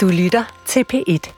[0.00, 1.32] Du lytter til P1.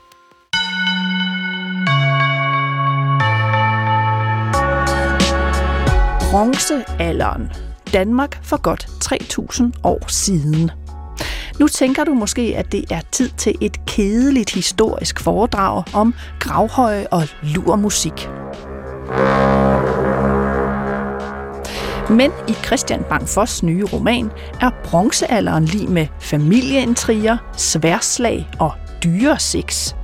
[6.31, 7.51] Bronzealderen.
[7.93, 10.71] Danmark for godt 3.000 år siden.
[11.61, 17.07] Nu tænker du måske, at det er tid til et kedeligt historisk foredrag om gravhøje
[17.11, 18.29] og lurmusik.
[22.11, 24.31] Men i Christian Bang Foss nye roman
[24.61, 28.73] er bronzealderen lige med familieintriger, sværslag og
[29.05, 29.97] dyreseks.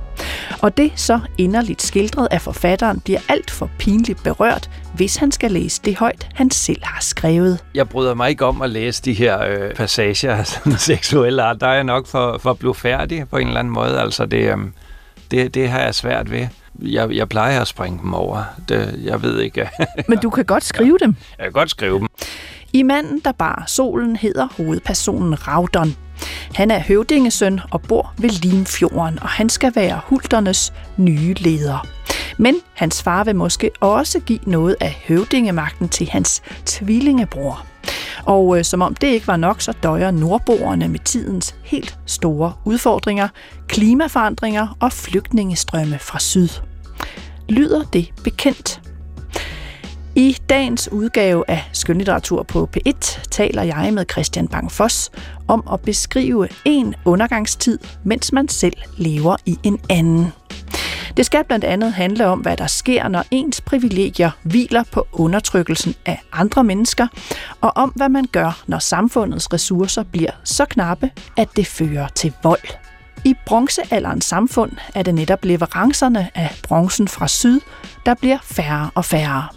[0.61, 5.51] Og det så inderligt skildret af forfatteren bliver alt for pinligt berørt, hvis han skal
[5.51, 7.63] læse det højt, han selv har skrevet.
[7.75, 11.61] Jeg bryder mig ikke om at læse de her øh, passager af sådan seksuelle art.
[11.61, 13.99] Der er jeg nok for, for blufærdig på en eller anden måde.
[13.99, 14.57] Altså det, øh,
[15.31, 16.47] det, det har jeg svært ved.
[16.81, 18.43] Jeg, jeg plejer at springe dem over.
[18.69, 19.69] Det, jeg ved ikke.
[20.09, 21.15] Men du kan godt skrive dem.
[21.37, 22.07] Jeg kan godt skrive dem.
[22.73, 25.95] I manden, der bar solen, hedder hovedpersonen Raudon.
[26.55, 31.87] Han er høvdingesøn og bor ved Limfjorden, og han skal være hulternes nye leder.
[32.37, 37.65] Men hans far vil måske også give noget af høvdingemagten til hans tvillingebror.
[38.25, 42.53] Og øh, som om det ikke var nok, så døjer nordboerne med tidens helt store
[42.65, 43.27] udfordringer,
[43.67, 46.49] klimaforandringer og flygtningestrømme fra syd.
[47.49, 48.81] Lyder det bekendt?
[50.15, 55.11] I dagens udgave af Skønlitteratur på P1 taler jeg med Christian Bang Foss
[55.47, 60.27] om at beskrive en undergangstid, mens man selv lever i en anden.
[61.17, 65.95] Det skal blandt andet handle om, hvad der sker, når ens privilegier hviler på undertrykkelsen
[66.05, 67.07] af andre mennesker,
[67.61, 72.33] og om, hvad man gør, når samfundets ressourcer bliver så knappe, at det fører til
[72.43, 72.88] vold.
[73.25, 77.59] I bronzealderens samfund er det netop leverancerne af bronzen fra syd,
[78.05, 79.47] der bliver færre og færre.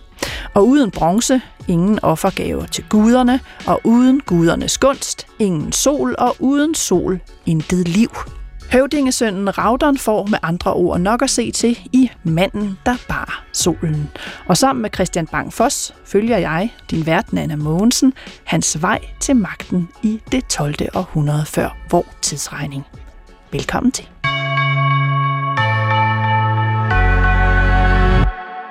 [0.54, 6.74] Og uden bronze, ingen offergaver til guderne, og uden gudernes gunst, ingen sol, og uden
[6.74, 8.10] sol, intet liv.
[8.72, 14.10] Høvdingesønnen Raudon får med andre ord nok at se til i Manden, der bar solen.
[14.46, 18.12] Og sammen med Christian Bang Foss følger jeg, din vært Anna Mogensen,
[18.44, 20.74] hans vej til magten i det 12.
[20.94, 22.84] århundrede før vor tidsregning.
[23.52, 24.08] Velkommen til.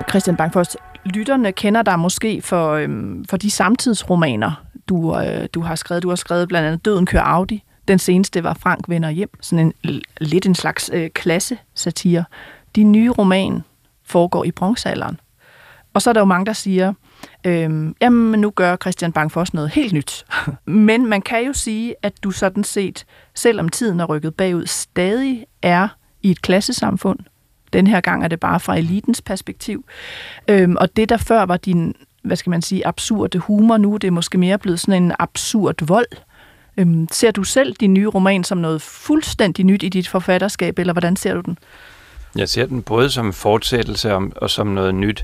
[0.09, 0.75] Christian Bangfors,
[1.05, 6.03] lytterne kender dig måske for, øhm, for de samtidsromaner, du, øh, du har skrevet.
[6.03, 7.63] Du har skrevet blandt andet Døden kører Audi.
[7.87, 9.29] Den seneste var Frank vender hjem.
[9.41, 12.23] Sådan en, lidt en slags øh, klasse-satire.
[12.75, 13.63] Din nye roman
[14.03, 15.19] foregår i bronzealderen.
[15.93, 16.93] Og så er der jo mange, der siger,
[17.45, 20.25] øhm, jamen nu gør Christian Bang Foss noget helt nyt.
[20.65, 23.05] Men man kan jo sige, at du sådan set,
[23.35, 25.87] selvom tiden er rykket bagud, stadig er
[26.21, 27.19] i et klassesamfund,
[27.73, 29.85] den her gang er det bare fra elitens perspektiv.
[30.47, 33.97] Øhm, og det, der før var din, hvad skal man sige, absurde humor, nu er
[33.97, 36.07] det måske mere blevet sådan en absurd vold.
[36.77, 40.93] Øhm, ser du selv din nye roman som noget fuldstændig nyt i dit forfatterskab, eller
[40.93, 41.57] hvordan ser du den?
[42.35, 45.23] Jeg ser den både som en fortsættelse og som noget nyt.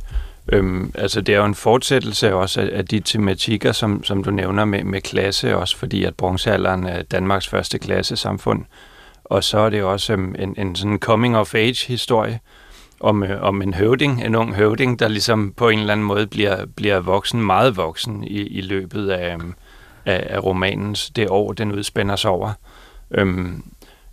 [0.54, 4.32] Øhm, altså det er jo en fortsættelse også af, af de tematikker, som, som du
[4.32, 8.66] nævner med, med klasse, også fordi at bronzealderen er Danmarks første klassesamfund.
[9.24, 12.40] Og så er det også øhm, en, en sådan coming-of-age-historie
[13.00, 16.28] om, øh, om en høvding, en ung høvding, der ligesom på en eller anden måde
[16.28, 19.54] bliver, bliver voksen, meget voksen i, i løbet af, øhm,
[20.06, 22.52] af, af romanens det år, den udspænder sig over.
[23.12, 23.64] Øhm,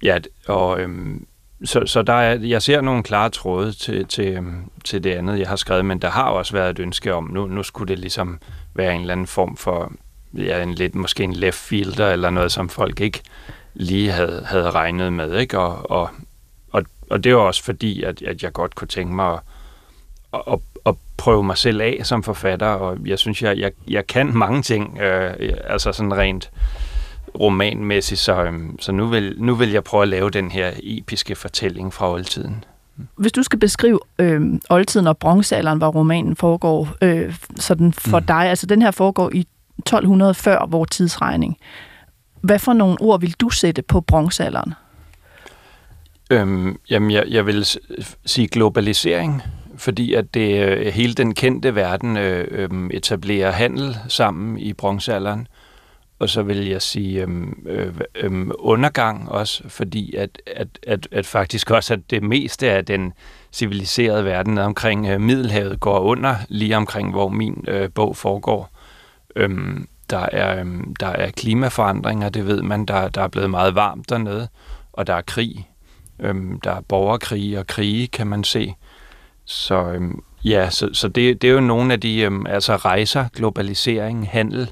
[0.02, 0.18] ja,
[0.48, 1.26] og øhm,
[1.64, 5.38] så, så der er, jeg ser nogle klare tråde til, til, øhm, til det andet,
[5.38, 7.98] jeg har skrevet, men der har også været et ønske om, nu, nu skulle det
[7.98, 8.38] ligesom
[8.74, 9.92] være en eller anden form for,
[10.34, 13.22] ja, en lidt, måske en left fielder, eller noget, som folk ikke
[13.74, 15.38] lige havde, havde regnet med.
[15.38, 15.58] Ikke?
[15.58, 16.10] Og, og,
[16.72, 19.38] og, og det var også fordi, at, at jeg godt kunne tænke mig
[20.34, 24.06] at, at, at prøve mig selv af som forfatter, og jeg synes, jeg, jeg, jeg
[24.06, 25.34] kan mange ting, øh,
[25.64, 26.50] altså sådan rent
[27.40, 31.34] romanmæssigt, så, øh, så nu, vil, nu vil jeg prøve at lave den her episke
[31.34, 32.64] fortælling fra oldtiden.
[33.16, 38.26] Hvis du skal beskrive øh, oldtiden og bronzealderen, hvor romanen foregår øh, sådan for mm.
[38.26, 39.46] dig, altså den her foregår i
[39.78, 41.56] 1200 før vores tidsregning.
[42.40, 44.74] Hvad for nogle ord vil du sætte på bronzealderen?
[46.30, 47.66] Øhm, jamen, jeg, jeg vil
[48.26, 49.42] sige globalisering,
[49.76, 55.46] fordi at det øh, hele den kendte verden øh, øh, etablerer handel sammen i bronzealderen.
[56.18, 61.26] Og så vil jeg sige øhm, øh, øhm, undergang også, fordi at, at, at, at
[61.26, 63.12] faktisk også at det meste af den
[63.52, 68.70] civiliserede verden omkring øh, Middelhavet går under, lige omkring hvor min øh, bog foregår.
[69.36, 73.74] Øhm, der er, øhm, der er klimaforandringer, det ved man, der, der er blevet meget
[73.74, 74.48] varmt dernede,
[74.92, 75.68] og der er krig.
[76.20, 78.74] Øhm, der er borgerkrige og krige, kan man se.
[79.44, 83.28] Så øhm, ja, så, så det, det er jo nogle af de, øhm, altså rejser,
[83.34, 84.70] globalisering, handel,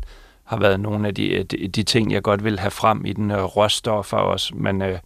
[0.53, 3.13] har været nogle af de, øh, de, de ting, jeg godt vil have frem i
[3.13, 3.31] den.
[3.31, 4.99] Øh, råstoffer også, men øh,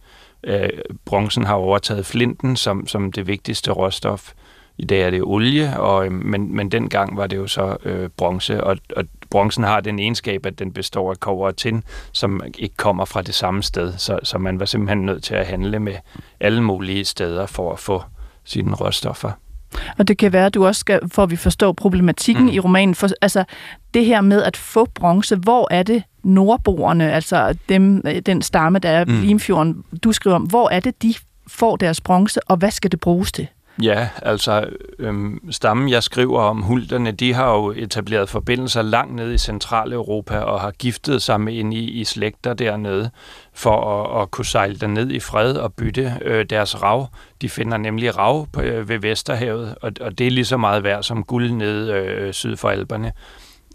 [0.43, 0.69] øh,
[1.05, 4.33] bronzen har overtaget flinten som, som det vigtigste råstof.
[4.77, 8.09] I dag er det olie, og, øh, men, men dengang var det jo så øh,
[8.09, 12.41] bronze, og, og bronzen har den egenskab, at den består af kover og tin, som
[12.57, 15.79] ikke kommer fra det samme sted, så, så man var simpelthen nødt til at handle
[15.79, 15.95] med
[16.39, 18.03] alle mulige steder for at få
[18.43, 19.31] sine råstoffer.
[19.97, 22.51] Og det kan være, at du også skal, for at vi forstår problematikken mm.
[22.51, 23.43] i romanen, for, altså
[23.93, 28.89] det her med at få bronze, hvor er det nordboerne, altså dem, den stamme, der
[28.89, 29.21] er mm.
[29.21, 31.13] Limfjorden, du skriver om, hvor er det, de
[31.47, 33.47] får deres bronze, og hvad skal det bruges til?
[33.81, 34.69] Ja, altså
[34.99, 40.37] øhm, stammen, jeg skriver om, hulterne, de har jo etableret forbindelser langt ned i Centraleuropa
[40.37, 43.09] og har giftet sig med ind i, i slægter dernede
[43.57, 47.07] for at, at kunne sejle ned i fred og bytte øh, deres rav.
[47.41, 50.83] De finder nemlig rav på, øh, ved Vesterhavet, og, og det er lige så meget
[50.83, 53.13] værd som guld nede øh, syd for alberne.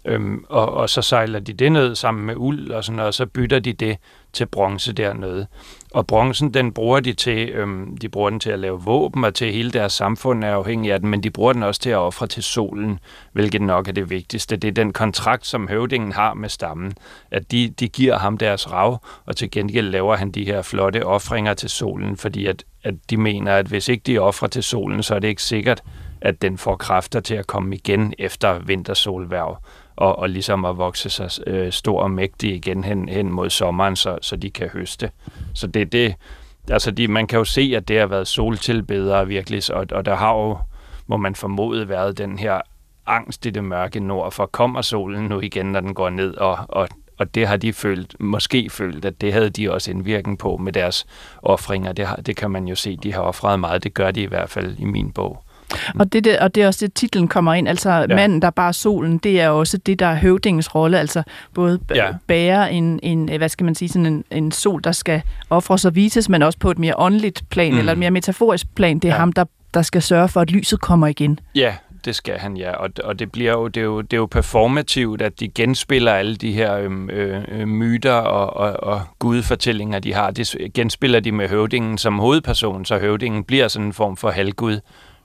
[0.05, 3.13] Øhm, og, og så sejler de det ned sammen med uld og sådan noget, og
[3.13, 3.97] så bytter de det
[4.33, 5.47] til bronze dernede.
[5.93, 9.33] Og bronzen, den bruger de til, øhm, de bruger den til at lave våben, og
[9.33, 11.97] til hele deres samfund er afhængig af den, men de bruger den også til at
[11.97, 12.99] ofre til solen,
[13.33, 14.55] hvilket nok er det vigtigste.
[14.55, 16.93] Det er den kontrakt, som høvdingen har med stammen,
[17.31, 21.05] at de, de giver ham deres rav, og til gengæld laver han de her flotte
[21.05, 25.03] ofringer til solen, fordi at, at de mener, at hvis ikke de offrer til solen,
[25.03, 25.83] så er det ikke sikkert,
[26.21, 29.57] at den får kræfter til at komme igen efter vintersolværv
[29.95, 33.95] og, og ligesom at vokse sig øh, stor og mægtig igen hen, hen mod sommeren,
[33.95, 35.11] så, så de kan høste.
[35.53, 36.15] Så det det,
[36.69, 40.15] altså de, man kan jo se, at det har været soltilbedere virkelig, og, og der
[40.15, 40.57] har jo,
[41.07, 42.61] må man formode, været den her
[43.05, 46.57] angst i det mørke nord, for kommer solen nu igen, når den går ned, og,
[46.69, 50.39] og, og det har de følt, måske følt, at det havde de også en virkning
[50.39, 51.05] på med deres
[51.41, 51.93] offringer.
[51.93, 53.83] Det, har, det kan man jo se, de har offret meget.
[53.83, 55.42] Det gør de i hvert fald i min bog.
[55.99, 57.67] Og det, det, og det er også det, titlen kommer ind.
[57.67, 58.07] Altså, ja.
[58.07, 60.99] manden, der bare solen, det er også det, der er høvdingens rolle.
[60.99, 61.23] Altså,
[61.53, 62.07] både ja.
[62.27, 65.95] bære en, en, hvad skal man sige, sådan en, en sol, der skal ofres og
[65.95, 67.79] vises, men også på et mere åndeligt plan, mm.
[67.79, 68.99] eller et mere metaforisk plan.
[68.99, 69.19] Det er ja.
[69.19, 71.39] ham, der, der skal sørge for, at lyset kommer igen.
[71.55, 72.71] Ja, det skal han, ja.
[72.71, 76.13] Og, og det, bliver jo, det, er jo, det er jo performativt, at de genspiller
[76.13, 80.31] alle de her øhm, øh, øh, myter og, og, og gudfortællinger, de har.
[80.31, 84.79] Det genspiller de med høvdingen som hovedperson, så høvdingen bliver sådan en form for halvgud.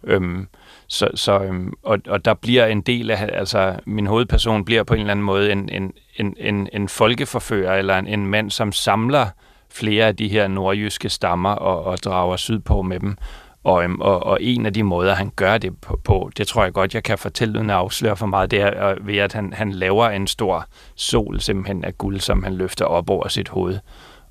[0.04, 0.48] Øhm,
[0.88, 4.94] så, så, øhm, og, og der bliver en del af, altså min hovedperson bliver på
[4.94, 8.72] en eller anden måde en, en, en, en, en folkeforfører, eller en, en mand, som
[8.72, 9.26] samler
[9.70, 13.16] flere af de her nordjyske stammer og, og drager sydpå med dem.
[13.64, 16.64] Og, øhm, og, og en af de måder, han gør det på, på, det tror
[16.64, 19.32] jeg godt, jeg kan fortælle uden at afsløre for meget, det er øh, ved, at
[19.32, 23.48] han, han laver en stor sol simpelthen af guld, som han løfter op over sit
[23.48, 23.78] hoved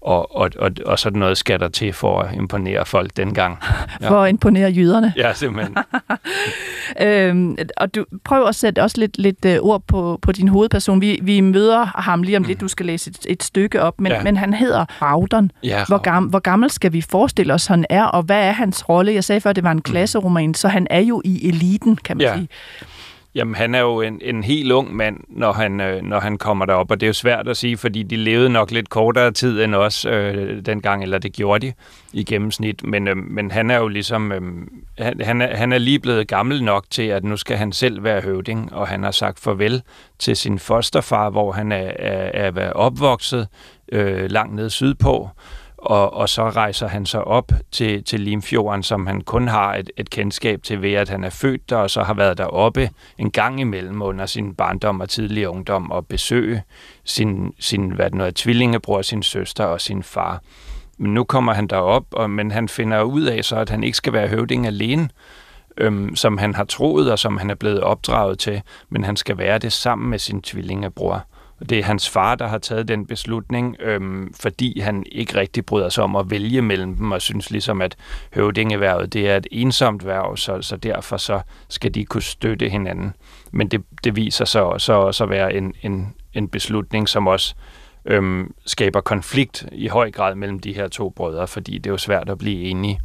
[0.02, 3.58] og, og, og, og sådan noget skal der til for at imponere folk dengang.
[4.02, 4.08] Ja.
[4.10, 5.14] for at imponere jyderne.
[5.18, 5.78] Ja, simpelthen.
[7.08, 11.02] øhm, og du prøver at sætte også lidt, lidt uh, ord på, på din hovedperson.
[11.02, 12.48] Vi, vi møder ham lige om mm.
[12.48, 14.24] lidt, du skal læse et, et stykke op, men, ja.
[14.24, 15.52] men han hedder Raudon.
[15.64, 18.90] Ja, hvor, gam, hvor gammel skal vi forestille os, han er, og hvad er hans
[18.90, 19.14] rolle?
[19.14, 19.82] Jeg sagde før, at det var en mm.
[19.82, 20.54] klasseroman, mm.
[20.54, 22.36] så han er jo i eliten, kan man ja.
[22.36, 22.48] sige.
[23.38, 26.66] Jamen, han er jo en, en helt ung mand, når han, øh, når han kommer
[26.66, 29.64] derop, og det er jo svært at sige, fordi de levede nok lidt kortere tid
[29.64, 31.74] end os øh, dengang, eller det gjorde de
[32.14, 34.42] i gennemsnit, men, øh, men han er jo ligesom, øh,
[34.98, 38.04] han, han, er, han er lige blevet gammel nok til, at nu skal han selv
[38.04, 39.82] være høvding, og han har sagt farvel
[40.20, 43.48] til sin fosterfar, hvor han er, er, er opvokset
[43.92, 45.30] øh, langt nede sydpå,
[45.88, 49.90] og, og så rejser han sig op til, til Limfjorden, som han kun har et,
[49.98, 53.32] et kendskab til ved, at han er født der, og så har været deroppe en
[53.32, 56.64] gang imellem under sin barndom og tidlige ungdom, og besøge
[57.04, 60.42] sin, sin hvad det nu er, tvillingebror, sin søster og sin far.
[60.98, 63.98] Men nu kommer han derop, og, men han finder ud af så, at han ikke
[63.98, 65.10] skal være høvding alene,
[65.78, 69.38] øhm, som han har troet, og som han er blevet opdraget til, men han skal
[69.38, 71.26] være det sammen med sin tvillingebror.
[71.60, 75.66] Og det er hans far, der har taget den beslutning, øhm, fordi han ikke rigtig
[75.66, 77.96] bryder sig om at vælge mellem dem, og synes ligesom, at
[78.34, 83.14] høvdingeværvet det er et ensomt værv, så, så derfor så skal de kunne støtte hinanden.
[83.52, 87.56] Men det, det viser sig så også at være en, en, en beslutning, som også
[88.06, 91.98] øhm, skaber konflikt i høj grad mellem de her to brødre, fordi det er jo
[91.98, 93.00] svært at blive enige.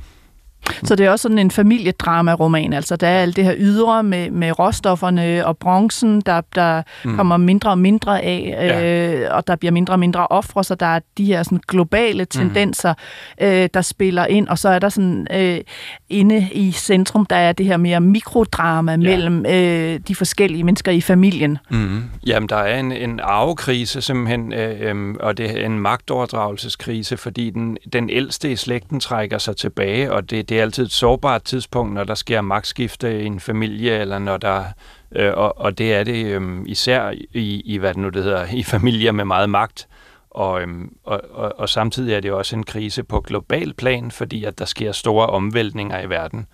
[0.85, 4.31] Så det er også sådan en familiedrama-roman, altså der er alt det her ydre med,
[4.31, 7.17] med råstofferne og bronzen, der, der mm.
[7.17, 9.25] kommer mindre og mindre af, ja.
[9.25, 12.23] øh, og der bliver mindre og mindre ofre, så der er de her sådan globale
[12.23, 12.27] mm.
[12.27, 12.95] tendenser,
[13.41, 13.47] mm.
[13.47, 15.61] øh, der spiller ind, og så er der sådan øh,
[16.09, 18.97] inde i centrum, der er det her mere mikrodrama ja.
[18.97, 21.59] mellem øh, de forskellige mennesker i familien.
[21.71, 22.03] Mm.
[22.27, 27.51] Jamen, der er en, en arvekrise simpelthen, øh, øh, og det er en magtoverdragelseskrise, fordi
[27.51, 31.43] den, den ældste i slægten trækker sig tilbage, og det det er altid et sårbart
[31.43, 34.65] tidspunkt, når der sker magtskifte i en familie, eller når der
[35.13, 38.47] øh, og, og det er det øh, især i, i, hvad det nu det hedder,
[38.61, 39.89] i familier med meget magt.
[40.31, 44.45] Og, øhm, og, og, og samtidig er det også en krise på global plan, fordi
[44.45, 46.47] at der sker store omvæltninger i verden.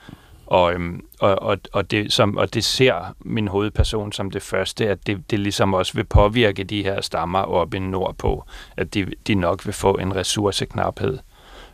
[0.46, 4.88] Og, øhm, og, og, og, det, som, og det ser min hovedperson som det første,
[4.88, 8.44] at det, det ligesom også vil påvirke de her stammer oppe i nordpå,
[8.76, 11.18] at de, de nok vil få en ressourceknaphed.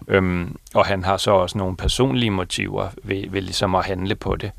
[0.08, 4.36] Øhm, og han har så også nogle personlige motiver ved, ved ligesom at handle på
[4.36, 4.50] det.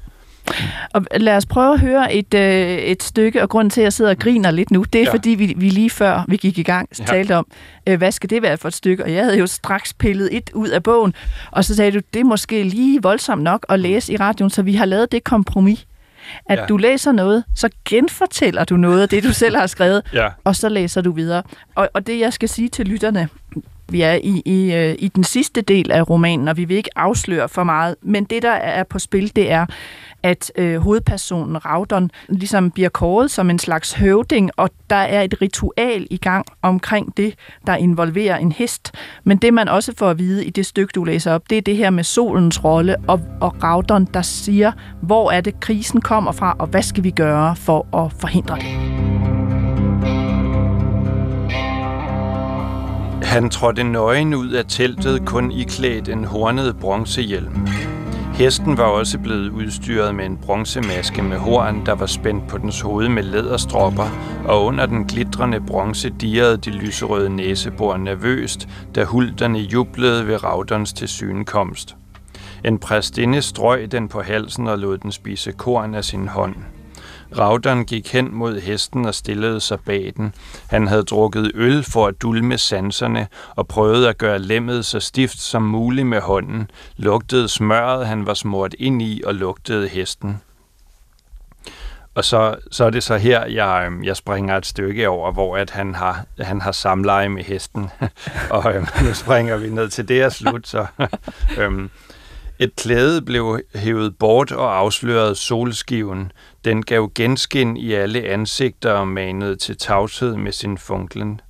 [0.93, 3.93] Og lad os prøve at høre et, øh, et stykke, og grunden til, at jeg
[3.93, 5.13] sidder og griner lidt nu, det er, ja.
[5.13, 7.05] fordi vi, vi lige før vi gik i gang ja.
[7.05, 7.47] talte om,
[7.87, 9.03] øh, hvad skal det være for et stykke?
[9.03, 11.13] Og jeg havde jo straks pillet et ud af bogen,
[11.51, 14.61] og så sagde du, det er måske lige voldsomt nok at læse i radioen, så
[14.61, 15.87] vi har lavet det kompromis,
[16.45, 16.65] at ja.
[16.65, 20.29] du læser noget, så genfortæller du noget af det, du selv har skrevet, ja.
[20.43, 21.43] og så læser du videre.
[21.75, 23.29] Og, og det, jeg skal sige til lytterne,
[23.89, 26.97] vi er i, i, øh, i den sidste del af romanen, og vi vil ikke
[26.97, 29.65] afsløre for meget, men det, der er på spil, det er,
[30.23, 35.41] at øh, hovedpersonen Raudon ligesom bliver kåret som en slags høvding, og der er et
[35.41, 37.35] ritual i gang omkring det,
[37.67, 38.91] der involverer en hest.
[39.23, 41.61] Men det, man også får at vide i det stykke, du læser op, det er
[41.61, 46.31] det her med solens rolle, og, og Raudon, der siger, hvor er det, krisen kommer
[46.31, 49.14] fra, og hvad skal vi gøre for at forhindre det?
[53.25, 57.67] Han trådte nøgen ud af teltet, kun iklædt en hornet bronzehjelm.
[58.33, 62.81] Hesten var også blevet udstyret med en bronzemaske med horn, der var spændt på dens
[62.81, 64.09] hoved med læderstropper,
[64.45, 70.93] og under den glitrende bronze dirrede de lyserøde næsebor nervøst, da hulterne jublede ved Raudons
[70.93, 71.95] tilsynekomst.
[72.65, 76.55] En præstinde strøg den på halsen og lod den spise korn af sin hånd.
[77.37, 80.33] Raudern gik hen mod hesten og stillede sig bag den.
[80.67, 85.39] Han havde drukket øl for at dulme sanserne og prøvede at gøre lemmet så stift
[85.39, 86.69] som muligt med hånden.
[86.97, 90.41] Lugtede smøret, han var smurt ind i, og lugtede hesten.
[92.15, 95.57] Og så, så er det så her, jeg, øhm, jeg springer et stykke over, hvor
[95.57, 97.89] at han har, han har samleje med hesten.
[98.49, 100.67] og øhm, nu springer vi ned til det og slut.
[100.67, 100.85] Så,
[101.59, 101.89] øhm,
[102.59, 106.31] et klæde blev hævet bort og afslørede solskiven.
[106.65, 111.41] Den gav genskin i alle ansigter og manede til tavshed med sin funklen.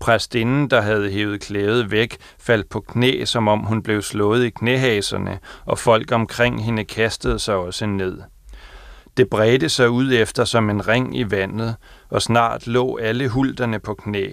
[0.00, 4.50] Præstinden, der havde hævet klædet væk, faldt på knæ, som om hun blev slået i
[4.50, 8.18] knæhaserne, og folk omkring hende kastede sig også ned.
[9.16, 11.76] Det bredte sig ud efter som en ring i vandet,
[12.10, 14.32] og snart lå alle hulterne på knæ.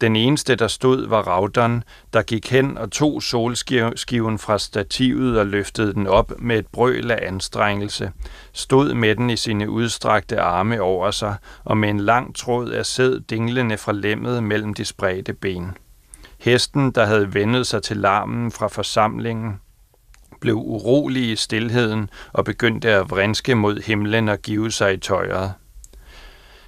[0.00, 5.46] Den eneste, der stod, var Raudon, der gik hen og tog solskiven fra stativet og
[5.46, 8.12] løftede den op med et brøl af anstrengelse,
[8.52, 12.86] stod med den i sine udstrakte arme over sig og med en lang tråd af
[12.86, 15.76] sæd dinglende fra lemmet mellem de spredte ben.
[16.38, 19.60] Hesten, der havde vendet sig til larmen fra forsamlingen,
[20.40, 25.52] blev urolig i stilheden og begyndte at vrinske mod himlen og give sig i tøjret.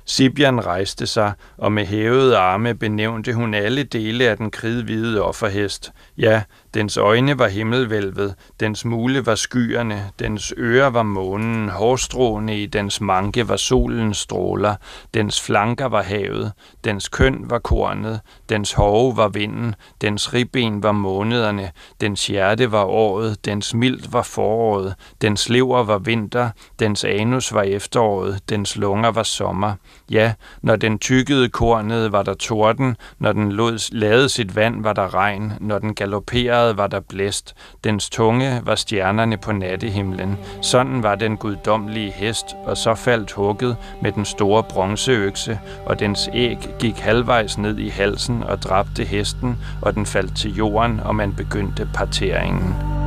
[0.06, 5.92] Sibian rejste sig, og med hævede arme benævnte hun alle dele af den kridhvide offerhest.
[6.18, 6.42] Ja,
[6.76, 13.00] Dens øjne var himmelvælvet, dens mule var skyerne, dens ører var månen, hårstråene i dens
[13.00, 14.74] manke var solens stråler,
[15.14, 16.52] dens flanker var havet,
[16.84, 22.84] dens køn var kornet, dens hove var vinden, dens ribben var månederne, dens hjerte var
[22.84, 29.10] året, dens mild var foråret, dens lever var vinter, dens anus var efteråret, dens lunger
[29.10, 29.72] var sommer.
[30.10, 34.92] Ja, når den tykkede kornet, var der torden, når den lod, lavede sit vand, var
[34.92, 37.54] der regn, når den galopperede, vejret var der blæst,
[37.84, 40.38] dens tunge var stjernerne på nattehimlen.
[40.62, 46.28] Sådan var den guddommelige hest, og så faldt hugget med den store bronzeøkse, og dens
[46.34, 51.14] æg gik halvvejs ned i halsen og dræbte hesten, og den faldt til jorden, og
[51.14, 53.05] man begyndte parteringen.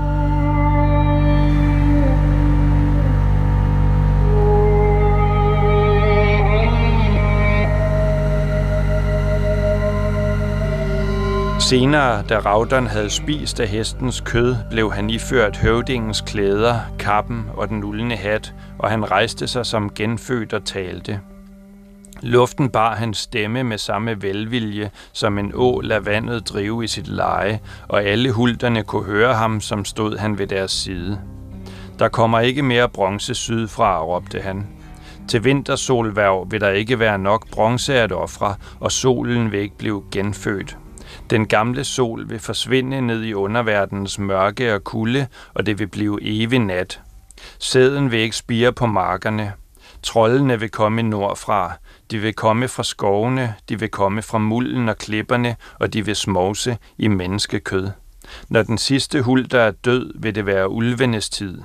[11.59, 17.69] Senere, da Raudon havde spist af hestens kød, blev han iført høvdingens klæder, kappen og
[17.69, 21.19] den uldne hat, og han rejste sig som genfødt og talte.
[22.21, 27.07] Luften bar hans stemme med samme velvilje, som en å lader vandet drive i sit
[27.07, 31.19] leje, og alle hulterne kunne høre ham, som stod han ved deres side.
[31.99, 34.67] Der kommer ikke mere bronze sydfra, råbte han.
[35.27, 40.03] Til vintersolværv vil der ikke være nok bronze at ofre, og solen vil ikke blive
[40.11, 40.78] genfødt.
[41.29, 46.19] Den gamle sol vil forsvinde ned i underverdenens mørke og kulde, og det vil blive
[46.21, 47.01] evig nat.
[47.59, 49.53] Sæden vil ikke spire på markerne.
[50.03, 51.73] Trollene vil komme nordfra.
[52.11, 56.15] De vil komme fra skovene, de vil komme fra mulden og klipperne, og de vil
[56.15, 57.89] smovse i menneskekød.
[58.49, 61.61] Når den sidste huld, der er død, vil det være ulvenes tid.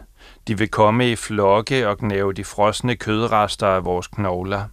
[0.49, 4.65] De vil komme i flokke og gnave de frosne kødrester af vores knogler.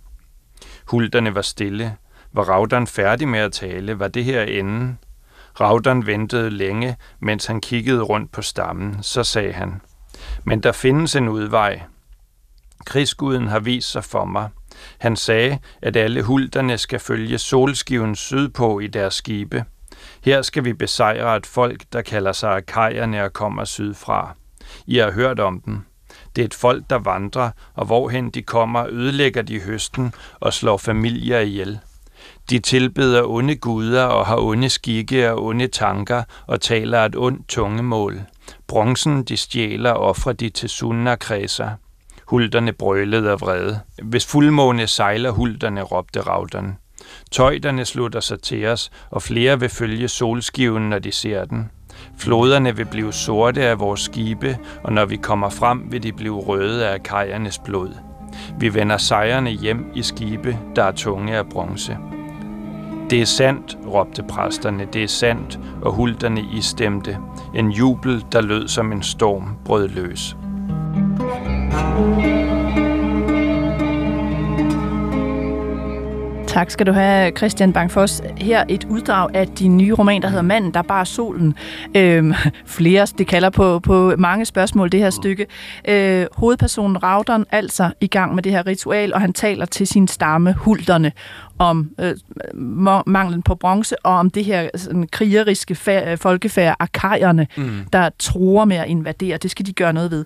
[0.85, 1.95] Hulderne var stille.
[2.33, 4.99] Var Raudan færdig med at tale, var det her enden.
[5.59, 9.03] Raudern ventede længe, mens han kiggede rundt på stammen.
[9.03, 9.81] Så sagde han,
[10.43, 11.81] men der findes en udvej.
[12.85, 14.49] Krigsguden har vist sig for mig.
[14.97, 19.65] Han sagde, at alle hulderne skal følge solskiven sydpå i deres skibe.
[20.23, 24.35] Her skal vi besejre et folk, der kalder sig akajerne og kommer sydfra.
[24.85, 25.81] I har hørt om dem.
[26.35, 30.77] Det er et folk, der vandrer, og hvorhen de kommer, ødelægger de høsten og slår
[30.77, 31.79] familier ihjel.
[32.49, 37.47] De tilbeder onde guder og har onde skikke og onde tanker og taler et ondt
[37.47, 38.21] tungemål.
[38.67, 41.69] Bronzen de stjæler offrer de til Sunna-kredser.
[42.27, 43.79] Hulterne brølede af vrede.
[44.03, 46.77] Hvis fuldmåne sejler hulterne, råbte Raudern.
[47.31, 51.71] Tøjderne slutter sig til os, og flere vil følge solskiven, når de ser den.
[52.17, 56.39] Floderne vil blive sorte af vores skibe, og når vi kommer frem, vil de blive
[56.39, 57.89] røde af kajernes blod.
[58.59, 61.97] Vi vender sejrene hjem i skibe, der er tunge af bronze.
[63.11, 67.17] Det er sandt, råbte præsterne, det er sandt, og hulterne istemte.
[67.55, 70.35] En jubel, der lød som en storm, brød løs.
[76.51, 78.21] Tak skal du have, Christian Bangfos.
[78.37, 81.55] Her et uddrag af din nye roman, der hedder Manden, der bar solen.
[81.95, 82.33] Øhm,
[82.65, 85.47] flere, det kalder på, på mange spørgsmål, det her stykke.
[85.87, 90.07] Øh, hovedpersonen Raudern altså i gang med det her ritual, og han taler til sin
[90.07, 91.11] stamme, hulderne,
[91.59, 92.15] om øh,
[93.05, 97.85] manglen på bronze, og om det her sådan, krigeriske fa- folkefærd, akajerne, mm.
[97.93, 99.37] der tror med at invadere.
[99.37, 100.25] Det skal de gøre noget ved.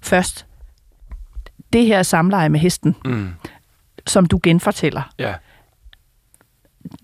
[0.00, 0.46] Først,
[1.72, 3.28] det her samleje med hesten, mm.
[4.06, 5.12] som du genfortæller.
[5.18, 5.34] Ja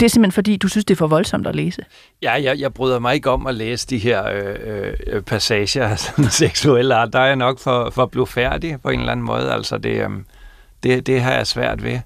[0.00, 1.84] det er simpelthen fordi, du synes, det er for voldsomt at læse?
[2.22, 5.98] Ja, jeg, jeg bryder mig ikke om at læse de her øh, øh, passager af
[5.98, 7.12] sådan seksuelle art.
[7.12, 9.52] Der er jeg nok for, for at blive færdig på en eller anden måde.
[9.52, 10.10] Altså, det, øh,
[10.82, 11.98] det, det har jeg svært ved.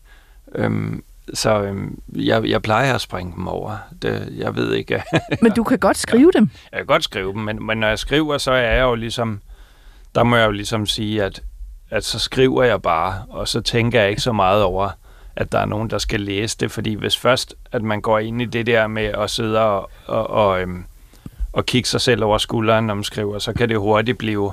[0.54, 1.04] Øhm,
[1.34, 3.76] så øhm, jeg, jeg plejer at springe dem over.
[4.02, 5.02] Det, jeg ved ikke.
[5.42, 6.50] men du kan godt skrive ja, dem?
[6.72, 9.40] Jeg kan godt skrive dem, men, men når jeg skriver, så er jeg jo ligesom...
[10.14, 11.42] Der må jeg jo ligesom sige, at,
[11.90, 14.90] at så skriver jeg bare, og så tænker jeg ikke så meget over
[15.36, 18.42] at der er nogen, der skal læse det, fordi hvis først, at man går ind
[18.42, 20.84] i det der med at sidde og, og, og, øhm,
[21.52, 24.52] og kigge sig selv over skulderen, når man skriver, så kan det hurtigt blive,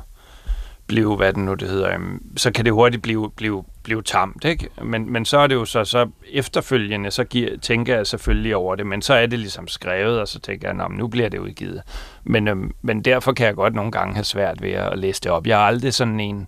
[0.87, 4.45] blive hvad det nu det hedder, øhm, så kan det hurtigt blive, blive, blive tamt,
[4.45, 4.69] ikke?
[4.83, 8.75] Men, men så er det jo så, så efterfølgende, så giver, tænker jeg selvfølgelig over
[8.75, 11.81] det, men så er det ligesom skrevet, og så tænker jeg, nu bliver det udgivet.
[12.23, 15.31] Men, øhm, men derfor kan jeg godt nogle gange have svært ved at læse det
[15.31, 15.47] op.
[15.47, 16.47] Jeg er aldrig sådan en,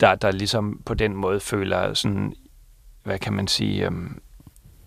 [0.00, 2.34] der, der ligesom på den måde føler sådan
[3.02, 4.20] hvad kan man sige, øhm,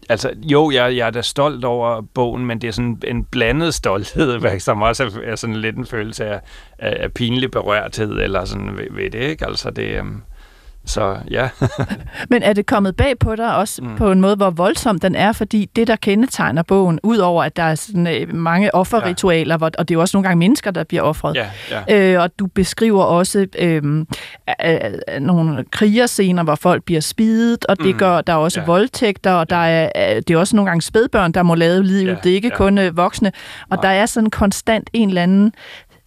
[0.10, 3.74] altså jo, jeg, jeg er da stolt over bogen, men det er sådan en blandet
[3.74, 6.42] stolthed, som også er, er sådan lidt en følelse af,
[6.80, 9.46] af, af pinlig berørthed, eller sådan ved, ved det, ikke?
[9.46, 10.22] Altså det, øhm,
[10.86, 11.50] så ja.
[12.32, 13.96] Men er det kommet bag på dig også mm.
[13.96, 15.32] på en måde, hvor voldsom den er?
[15.32, 19.58] Fordi det, der kendetegner bogen, udover at der er sådan, øh, mange offerritualer, ja.
[19.58, 21.36] hvor, og det er jo også nogle gange mennesker, der bliver offret.
[21.36, 21.50] Ja,
[21.90, 22.14] ja.
[22.14, 23.84] Øh, og du beskriver også øh,
[24.66, 27.98] øh, nogle krigerscener, hvor folk bliver spidet, og det mm.
[27.98, 28.66] gør der er også ja.
[28.66, 32.08] voldtægter, og der er, det er også nogle gange spædbørn, der må lade livet.
[32.08, 32.58] Ja, det er ikke ja.
[32.58, 33.32] kun øh, voksne.
[33.70, 33.82] Og Nej.
[33.82, 35.54] der er sådan konstant en eller anden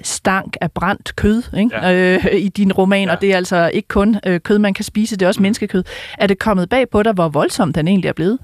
[0.03, 1.77] stank af brændt kød ikke?
[1.77, 2.15] Ja.
[2.15, 3.15] Øh, i din roman, ja.
[3.15, 5.43] og det er altså ikke kun øh, kød, man kan spise, det er også mm.
[5.43, 5.85] menneskekød.
[6.19, 8.39] Er det kommet bag på dig, hvor voldsomt den egentlig er blevet?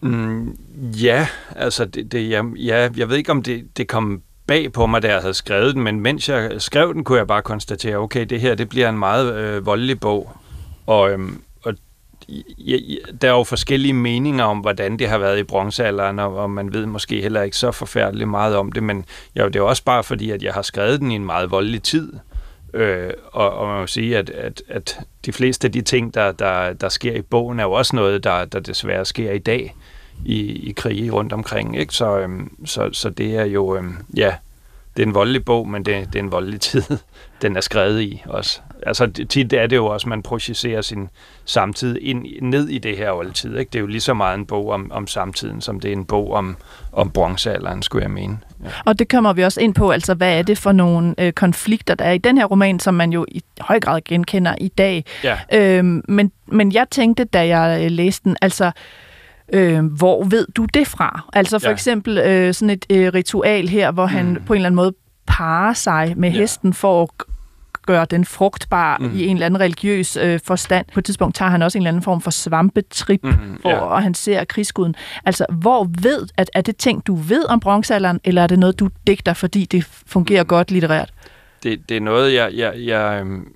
[0.00, 0.56] Mm,
[1.02, 4.86] ja, altså det, det, jeg, ja, jeg ved ikke, om det, det kom bag på
[4.86, 7.96] mig, da jeg havde skrevet den, men mens jeg skrev den, kunne jeg bare konstatere,
[7.96, 10.32] okay, det her det bliver en meget øh, voldelig bog,
[10.86, 11.42] og, øhm,
[12.58, 12.76] ja,
[13.22, 16.86] der er jo forskellige meninger om, hvordan det har været i bronzealderen, og, man ved
[16.86, 19.04] måske heller ikke så forfærdeligt meget om det, men
[19.36, 21.82] ja, det er også bare fordi, at jeg har skrevet den i en meget voldelig
[21.82, 22.12] tid.
[22.74, 26.32] Øh, og, og man må sige, at, at, at de fleste af de ting, der,
[26.32, 29.76] der, der sker i bogen, er jo også noget, der, der desværre sker i dag
[30.24, 31.78] i, i krige rundt omkring.
[31.78, 31.94] Ikke?
[31.94, 34.34] Så, øhm, så, så det er jo, øhm, ja,
[34.96, 36.82] det er en voldelig bog, men det, det er en voldelig tid,
[37.42, 38.60] den er skrevet i også.
[38.86, 41.08] Altså tit er det jo også, at man projicerer sin
[41.44, 43.56] samtid ind, ned i det her oldtid.
[43.56, 43.70] Ikke?
[43.70, 46.04] Det er jo lige så meget en bog om, om samtiden, som det er en
[46.04, 46.56] bog om,
[46.92, 48.38] om bronzealderen, skulle jeg mene.
[48.64, 48.68] Ja.
[48.84, 51.94] Og det kommer vi også ind på, altså hvad er det for nogle øh, konflikter,
[51.94, 55.04] der er i den her roman, som man jo i høj grad genkender i dag.
[55.24, 55.38] Ja.
[55.52, 58.70] Øhm, men, men jeg tænkte, da jeg øh, læste den, altså
[59.52, 61.28] Øh, hvor ved du det fra?
[61.32, 61.72] Altså for ja.
[61.72, 64.42] eksempel øh, sådan et øh, ritual her, hvor han mm.
[64.46, 64.92] på en eller anden måde
[65.26, 66.38] parer sig med ja.
[66.38, 67.08] hesten for at
[67.90, 69.10] gøre den frugtbar mm.
[69.14, 70.86] i en eller anden religiøs øh, forstand.
[70.94, 73.78] På et tidspunkt tager han også en eller anden form for svampetrip, mm, hvor, ja.
[73.78, 74.94] og han ser krigsguden.
[75.24, 78.80] Altså, hvor ved, at er det ting, du ved om bronzealderen, eller er det noget,
[78.80, 80.48] du digter, fordi det fungerer mm.
[80.48, 81.12] godt litterært?
[81.62, 83.48] Det, det er noget, jeg, jeg, jeg, øhm,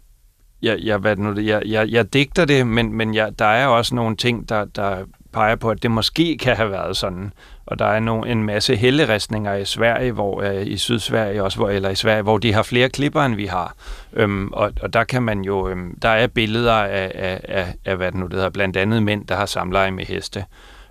[0.63, 3.95] jeg, jeg, hvad nu, jeg, jeg, jeg digter det, men, men jeg, der er også
[3.95, 7.33] nogle ting, der, der peger på, at det måske kan have været sådan.
[7.67, 11.69] Og der er no, en masse helleristninger i Sverige, hvor øh, i Sydsverige også, hvor,
[11.69, 13.75] eller i Sverige, hvor de har flere klipper, end vi har.
[14.13, 17.97] Øhm, og, og der kan man jo, øhm, der er billeder af, af, af, af,
[17.97, 20.45] hvad det nu det hedder, blandt andet mænd, der har samleje med heste.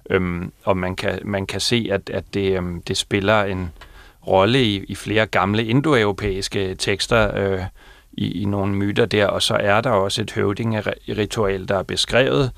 [0.09, 3.71] Øhm, og man kan, man kan se, at, at det, øhm, det spiller en
[4.27, 7.61] rolle i, i flere gamle indoeuropæiske tekster, øh,
[8.13, 12.51] i, i nogle myter der, og så er der også et høvdingeritual, der er beskrevet,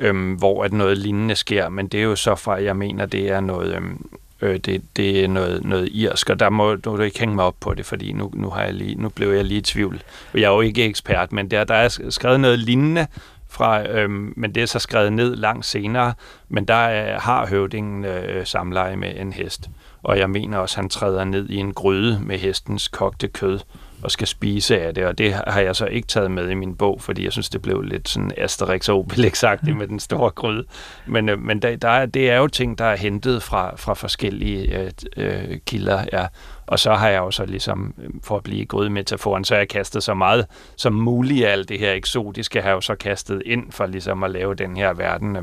[0.00, 3.30] øhm, hvor at noget lignende sker, men det er jo så fra, jeg mener, det
[3.30, 4.10] er noget, øhm,
[4.40, 7.56] øh, det, det er noget, noget irsk, og der må du ikke hænge mig op
[7.60, 10.02] på det, fordi nu, nu, har jeg lige, nu blev jeg lige i tvivl.
[10.34, 13.06] Jeg er jo ikke ekspert, men der, der er skrevet noget lignende,
[13.50, 16.14] fra, øhm, men det er så skrevet ned langt senere,
[16.48, 19.70] men der er, har høvdingen øh, samleje med en hest.
[20.02, 23.60] Og jeg mener også, at han træder ned i en gryde med hestens kogte kød
[24.02, 26.76] og skal spise af det, og det har jeg så ikke taget med i min
[26.76, 29.76] bog, fordi jeg synes, det blev lidt sådan Asterix og obelix mm.
[29.76, 30.64] med den store gryde.
[31.06, 33.94] Men, øh, men der, der er, det er jo ting, der er hentet fra, fra
[33.94, 36.26] forskellige øh, øh, kilder, ja.
[36.66, 39.68] Og så har jeg jo så ligesom, øh, for at blive grydemetaforen, så har jeg
[39.68, 43.42] kastet så meget som muligt af alt det her eksotiske, har jeg jo så kastet
[43.46, 45.36] ind for ligesom at lave den her verden.
[45.36, 45.42] Øh,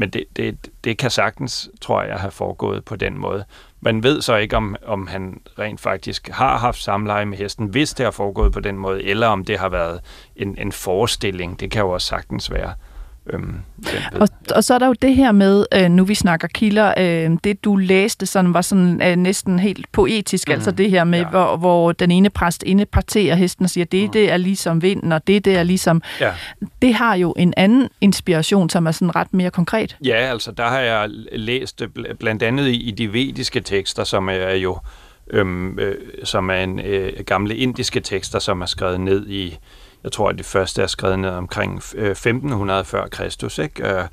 [0.00, 3.44] men det, det, det kan sagtens, tror jeg, have foregået på den måde.
[3.80, 7.94] Man ved så ikke, om, om han rent faktisk har haft samleje med hesten, hvis
[7.94, 10.00] det har foregået på den måde, eller om det har været
[10.36, 11.60] en, en forestilling.
[11.60, 12.72] Det kan jo også sagtens være.
[13.32, 13.54] Øhm,
[14.20, 17.36] og, og så er der jo det her med, øh, nu vi snakker kilder, øh,
[17.44, 20.54] det du læste sådan, var sådan øh, næsten helt poetisk, mm.
[20.54, 21.28] altså det her med, ja.
[21.28, 24.12] hvor, hvor den ene præst parterer hesten og siger, det mm.
[24.12, 26.02] det er ligesom vinden, og det det er ligesom...
[26.20, 26.32] Ja.
[26.82, 29.96] Det har jo en anden inspiration, som er sådan ret mere konkret.
[30.04, 31.82] Ja, altså der har jeg læst
[32.20, 34.78] blandt andet i, i de vediske tekster, som er jo
[35.30, 39.58] øhm, øh, som er en øh, gamle indiske tekster, som er skrevet ned i
[40.04, 43.88] jeg tror, at det første er skrevet ned omkring øh, 1500 før Kristus, ikke?
[43.88, 44.04] Øh,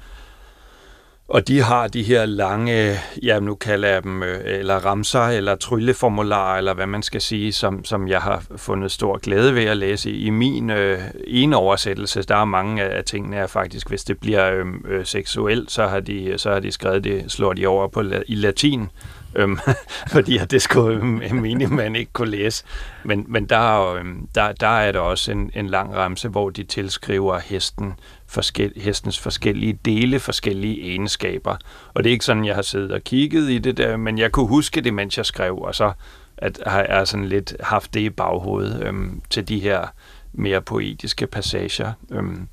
[1.27, 5.55] og de har de her lange, ja, nu kalder jeg dem, øh, eller ramser, eller
[5.55, 9.77] trylleformularer, eller hvad man skal sige, som, som jeg har fundet stor glæde ved at
[9.77, 10.11] læse.
[10.11, 14.51] I min øh, ene oversættelse, der er mange af tingene er faktisk, hvis det bliver
[14.51, 18.03] øhm, øh, seksuelt, så har, de, så har de skrevet det, slår de over på
[18.27, 18.89] i latin,
[19.35, 19.59] øhm,
[20.13, 22.63] fordi at det skulle øhm, meningen, man ikke kunne læse.
[23.03, 26.63] Men, men der, øhm, der, der er der også en, en lang ramse, hvor de
[26.63, 27.93] tilskriver hesten
[28.27, 31.57] forskel, hestens forskellige dele, forskellige egenskaber.
[31.93, 34.31] Og det er ikke sådan, jeg har siddet og kigget i det der, men jeg
[34.31, 35.91] kunne huske det, mens jeg skrev, og så
[36.37, 39.87] at har jeg sådan lidt haft det i baghovedet øhm, til de her
[40.33, 41.93] mere poetiske passager.
[42.11, 42.47] Øhm,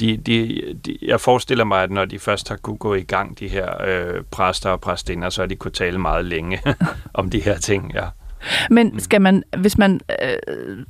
[0.00, 3.38] de, de, de, jeg forestiller mig, at når de først har kunne gå i gang,
[3.38, 6.62] de her øh, præster og præstinder, så har de kunne tale meget længe
[7.14, 8.04] om de her ting, ja.
[8.70, 8.98] Men mm.
[8.98, 10.36] skal man, hvis man øh,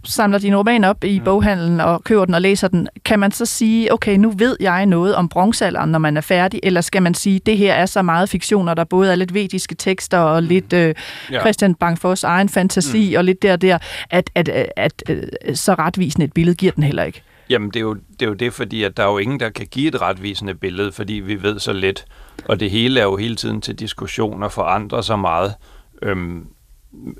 [0.04, 1.24] samler din roman op i mm.
[1.24, 4.86] boghandlen og køber den og læser den, kan man så sige, okay, nu ved jeg
[4.86, 8.02] noget om bronzealderen, når man er færdig, eller skal man sige, det her er så
[8.02, 10.48] meget fiktion, og der både er lidt vediske tekster og mm.
[10.48, 10.94] lidt øh,
[11.30, 11.40] ja.
[11.40, 13.18] Christian Bangfors egen fantasi mm.
[13.18, 13.78] og lidt der der,
[14.10, 17.22] at, at, at, at øh, så retvisende et billede giver den heller ikke?
[17.50, 19.50] Jamen, det er, jo, det er jo det, fordi at der er jo ingen, der
[19.50, 22.04] kan give et retvisende billede, fordi vi ved så lidt.
[22.44, 25.54] Og det hele er jo hele tiden til diskussion og forandrer sig meget.
[26.02, 26.46] Øhm,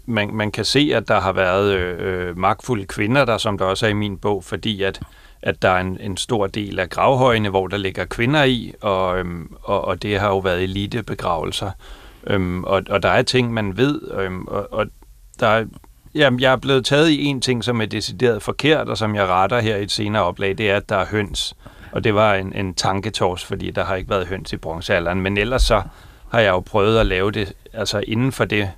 [0.06, 3.64] man, man kan se, at der har været øh, øh, magtfulde kvinder der, som der
[3.64, 5.00] også er i min bog, fordi at,
[5.42, 9.18] at der er en, en stor del af gravhøjene, hvor der ligger kvinder i, og,
[9.18, 11.70] øhm, og, og det har jo været elitebegravelser.
[12.26, 14.86] Øhm, og, og der er ting, man ved, øhm, og, og
[15.40, 15.64] der er
[16.14, 19.26] Jamen, jeg er blevet taget i en ting, som er decideret forkert, og som jeg
[19.26, 21.54] retter her i et senere oplag, det er, at der er høns.
[21.92, 25.20] Og det var en, en tanketors, fordi der har ikke været høns i bronzealderen.
[25.20, 25.82] Men ellers så
[26.30, 28.70] har jeg jo prøvet at lave det altså inden for det,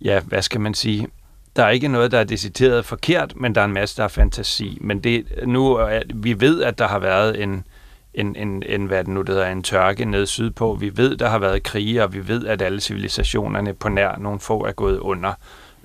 [0.00, 1.08] ja, hvad skal man sige,
[1.56, 4.08] der er ikke noget, der er decideret forkert, men der er en masse, der er
[4.08, 4.78] fantasi.
[4.80, 5.80] Men det, nu,
[6.14, 7.64] vi ved, at der har været en,
[8.14, 10.74] en, en, en hvad det nu det hedder, en tørke nede sydpå.
[10.74, 14.40] Vi ved, der har været krige, og vi ved, at alle civilisationerne på nær nogle
[14.40, 15.32] få er gået under.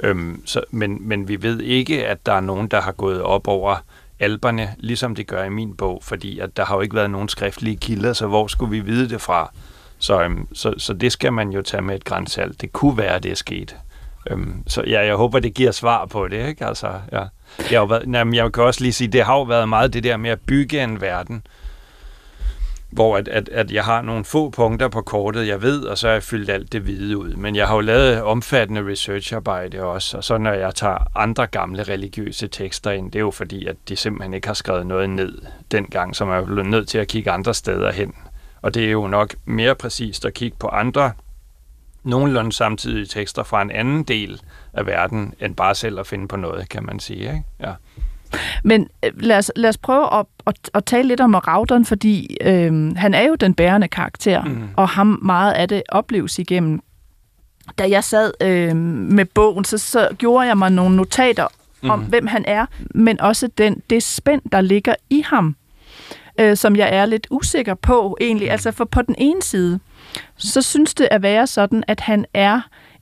[0.03, 3.47] Øhm, så, men, men vi ved ikke, at der er nogen, der har gået op
[3.47, 3.75] over
[4.19, 7.29] alberne, ligesom det gør i min bog, fordi at der har jo ikke været nogen
[7.29, 9.51] skriftlige kilder, så hvor skulle vi vide det fra?
[9.99, 12.61] Så, øhm, så, så det skal man jo tage med et grænsalt.
[12.61, 13.75] Det kunne være, at det er sket.
[14.29, 16.47] Øhm, så ja, jeg håber, det giver svar på det.
[16.47, 16.65] Ikke?
[16.65, 17.23] Altså, ja.
[17.71, 20.03] jeg, har været, jamen, jeg kan også lige sige, det har jo været meget det
[20.03, 21.43] der med at bygge en verden,
[22.91, 26.07] hvor at, at, at jeg har nogle få punkter på kortet, jeg ved, og så
[26.07, 27.33] har jeg fyldt alt det hvide ud.
[27.33, 31.83] Men jeg har jo lavet omfattende researcharbejde også, og så når jeg tager andre gamle
[31.83, 35.37] religiøse tekster ind, det er jo fordi, at de simpelthen ikke har skrevet noget ned
[35.71, 38.13] dengang, som er blevet nødt til at kigge andre steder hen.
[38.61, 41.11] Og det er jo nok mere præcist at kigge på andre
[42.03, 44.41] nogenlunde samtidige tekster fra en anden del
[44.73, 47.19] af verden, end bare selv at finde på noget, kan man sige.
[47.19, 47.43] Ikke?
[47.59, 47.73] Ja.
[48.63, 52.37] Men øh, lad os, lad os prøve at, at, at tale lidt om Raudern, fordi
[52.41, 54.69] øh, han er jo den bærende karakter, mm.
[54.77, 56.79] og ham meget af det opleves igennem.
[57.77, 61.47] Da jeg sad øh, med bogen, så, så gjorde jeg mig nogle notater
[61.83, 62.05] om, mm.
[62.05, 62.65] hvem han er,
[62.95, 65.55] men også den, det spænd, der ligger i ham,
[66.39, 68.51] øh, som jeg er lidt usikker på egentlig.
[68.51, 69.79] Altså for på den ene side,
[70.37, 72.61] så synes det at være sådan, at han er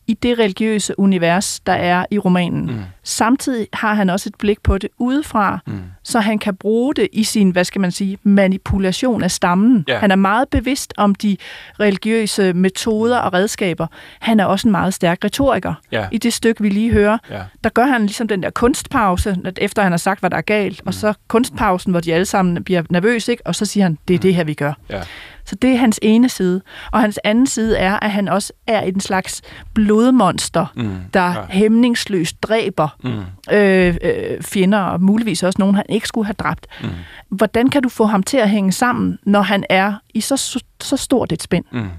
[0.10, 2.66] i det religiøse univers, der er i romanen.
[2.66, 2.82] Mm.
[3.04, 5.82] Samtidig har han også et blik på det udefra, mm.
[6.04, 9.86] så han kan bruge det i sin, hvad skal man sige, manipulation af stammen.
[9.90, 10.00] Yeah.
[10.00, 11.38] Han er meget bevidst om de
[11.80, 13.88] religiøse metoder og redskaber.
[14.20, 15.74] Han er også en meget stærk retoriker.
[15.94, 16.08] Yeah.
[16.12, 17.44] I det stykke, vi lige hører, yeah.
[17.64, 20.82] der gør han ligesom den der kunstpause, efter han har sagt, hvad der er galt,
[20.84, 20.88] mm.
[20.88, 23.48] og så kunstpausen, hvor de alle sammen bliver nervøse, ikke?
[23.48, 24.22] og så siger han, det er mm.
[24.22, 24.74] det her, vi gør.
[24.92, 25.06] Yeah.
[25.50, 26.62] Så det er hans ene side.
[26.92, 29.42] Og hans anden side er, at han også er en slags
[29.74, 31.46] blodmonster, mm, der ja.
[31.50, 33.56] hæmningsløst dræber mm.
[33.56, 36.68] øh, øh, fjender, og muligvis også nogen, han ikke skulle have dræbt.
[36.82, 36.90] Mm.
[37.30, 40.98] Hvordan kan du få ham til at hænge sammen, når han er i så, så
[40.98, 41.66] stort et spænd?
[41.72, 41.90] Mm.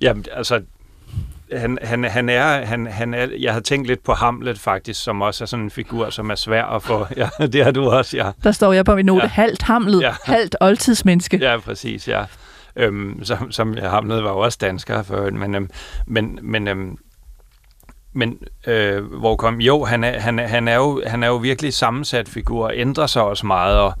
[0.00, 0.60] Jamen, altså,
[1.52, 5.22] han, han, han, er, han, han er, jeg har tænkt lidt på Hamlet faktisk, som
[5.22, 7.06] også er sådan en figur, som er svær at få.
[7.16, 8.30] Ja, det har du også, ja.
[8.44, 9.28] Der står jeg på min note, ja.
[9.28, 10.14] halvt Hamlet, ja.
[10.24, 11.38] halvt oldtidsmenneske.
[11.42, 12.24] Ja, præcis, ja
[12.76, 15.70] øhm, som, som jeg har med, var jo også dansker før, men, øhm,
[16.06, 16.98] men, men, øhm,
[18.12, 21.36] men øh, hvor kom, jo, han er, han, er, han, er jo, han er jo
[21.36, 23.92] virkelig sammensat figur, og ændrer sig også meget, og,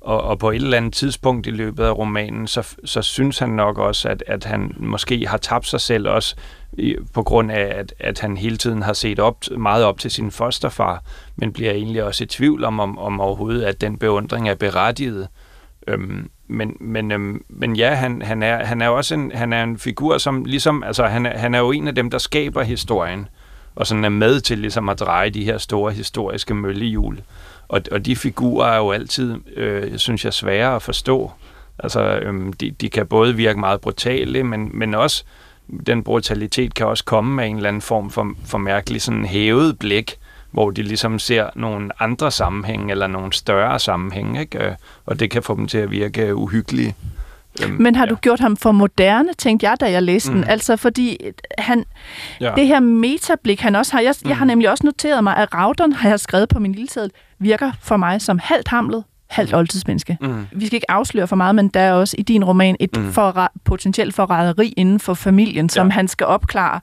[0.00, 3.48] og, og på et eller andet tidspunkt i løbet af romanen, så, så synes han
[3.48, 6.36] nok også, at, at han måske har tabt sig selv også,
[6.78, 10.10] i, på grund af, at, at han hele tiden har set op, meget op til
[10.10, 11.02] sin fosterfar,
[11.36, 15.28] men bliver egentlig også i tvivl om, om, om overhovedet, at den beundring er berettiget.
[15.86, 19.62] Øhm, men, men, øhm, men ja, han, han, er, han er også en, han er
[19.62, 22.62] en figur, som ligesom, altså han er, han er jo en af dem, der skaber
[22.62, 23.28] historien,
[23.74, 27.20] og sådan er med til ligesom at dreje de her store historiske møllehjul.
[27.68, 31.32] Og, og de figurer er jo altid, øh, jeg synes jeg, svære at forstå.
[31.78, 35.24] Altså, øhm, de, de kan både virke meget brutale, men, men også,
[35.86, 39.78] den brutalitet kan også komme med en eller anden form for, for mærkelig sådan hævet
[39.78, 40.18] blik,
[40.54, 44.64] hvor de ligesom ser nogle andre sammenhænge eller nogle større sammenhænge, ikke?
[44.64, 44.72] Øh,
[45.06, 46.94] og det kan få dem til at virke uhyggelige.
[47.62, 48.10] Øhm, Men har ja.
[48.10, 50.36] du gjort ham for moderne, tænkte jeg, da jeg læste mm.
[50.36, 50.50] den?
[50.50, 51.18] Altså, fordi
[51.58, 51.84] han,
[52.40, 52.52] ja.
[52.56, 54.00] det her metablik, han også har...
[54.00, 54.28] Jeg, mm.
[54.28, 54.48] jeg har mm.
[54.48, 57.96] nemlig også noteret mig, at Raudern, har jeg skrevet på min lille seddel, virker for
[57.96, 59.58] mig som halvt hamlet, halvt mm.
[59.58, 60.18] oldtidsmenneske.
[60.20, 60.46] Mm.
[60.52, 63.12] Vi skal ikke afsløre for meget, men der er også i din roman et mm.
[63.12, 65.92] for, potentielt forræderi inden for familien, som ja.
[65.92, 66.80] han skal opklare.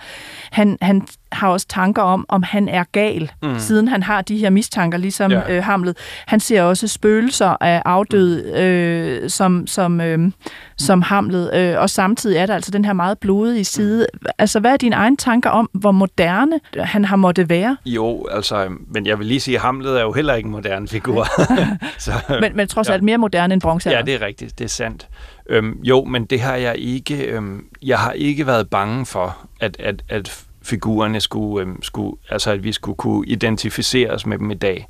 [0.51, 3.59] Han, han har også tanker om, om han er gal, mm.
[3.59, 5.55] siden han har de her mistanker, ligesom ja.
[5.55, 5.97] øh, Hamlet.
[6.25, 8.59] Han ser også spøgelser af afdød, mm.
[8.59, 10.31] øh, som, som, øh,
[10.77, 14.07] som Hamlet, øh, og samtidig er der altså den her meget blodige side.
[14.13, 14.25] Mm.
[14.37, 17.77] Altså, hvad er dine egne tanker om, hvor moderne han har måttet være?
[17.85, 20.87] Jo, altså, men jeg vil lige sige, at Hamlet er jo heller ikke en moderne
[20.87, 21.27] figur.
[21.97, 22.93] Så, men, men trods ja.
[22.93, 23.89] alt mere moderne end bronze.
[23.89, 25.07] Ja, det er rigtigt, det er sandt.
[25.49, 29.77] Øhm, jo, men det har jeg ikke, øhm, jeg har ikke været bange for, at,
[29.79, 34.55] at, at figurerne skulle, øhm, skulle, altså at vi skulle kunne identificeres med dem i
[34.55, 34.87] dag.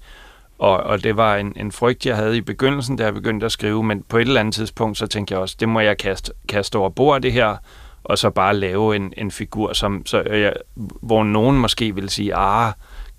[0.60, 3.52] Og, og det var en, en frygt, jeg havde i begyndelsen, da jeg begyndte at
[3.52, 6.34] skrive, men på et eller andet tidspunkt, så tænkte jeg også, det må jeg kaste,
[6.50, 7.58] kaste over bord det her,
[8.04, 10.54] og så bare lave en, en figur, som, så, øh, jeg,
[11.02, 12.74] hvor nogen måske vil sige, ah,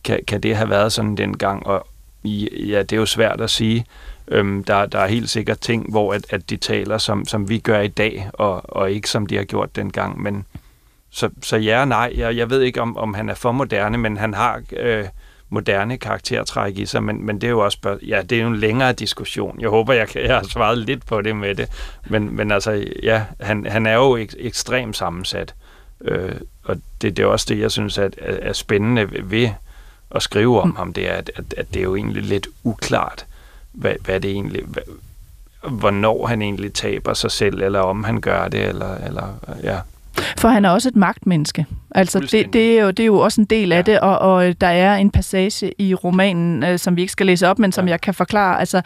[0.05, 1.67] kan, kan det have været sådan dengang?
[1.67, 1.87] Og
[2.25, 3.87] ja, det er jo svært at sige.
[4.29, 7.59] Øhm, der, der er helt sikkert ting, hvor at, at de taler, som, som vi
[7.59, 10.47] gør i dag, og, og ikke som de har gjort dengang, men
[11.13, 12.13] så, så ja og nej.
[12.17, 15.05] Jeg, jeg ved ikke, om, om han er for moderne, men han har øh,
[15.49, 18.57] moderne karaktertræk i sig, men, men det er jo også ja, det er jo en
[18.57, 19.61] længere diskussion.
[19.61, 21.69] Jeg håber, jeg, kan, jeg har svaret lidt på det med det.
[22.07, 25.55] Men, men altså, ja, han, han er jo ek, ekstremt sammensat.
[26.01, 29.51] Øh, og det, det er også det, jeg synes er, er, er spændende ved
[30.11, 33.27] at skrive om ham, det er, at, at, at det er jo egentlig lidt uklart,
[33.73, 34.63] hvad, hvad det egentlig...
[34.65, 34.83] Hvad,
[35.71, 39.79] hvornår han egentlig taber sig selv, eller om han gør det, eller, eller ja.
[40.39, 41.67] For han er også et magtmenneske.
[41.95, 43.83] Altså, det, det, er jo, det er jo også en del af ja.
[43.83, 47.49] det, og, og der er en passage i romanen, øh, som vi ikke skal læse
[47.49, 47.91] op, men som ja.
[47.91, 48.61] jeg kan forklare.
[48.61, 48.83] Altså,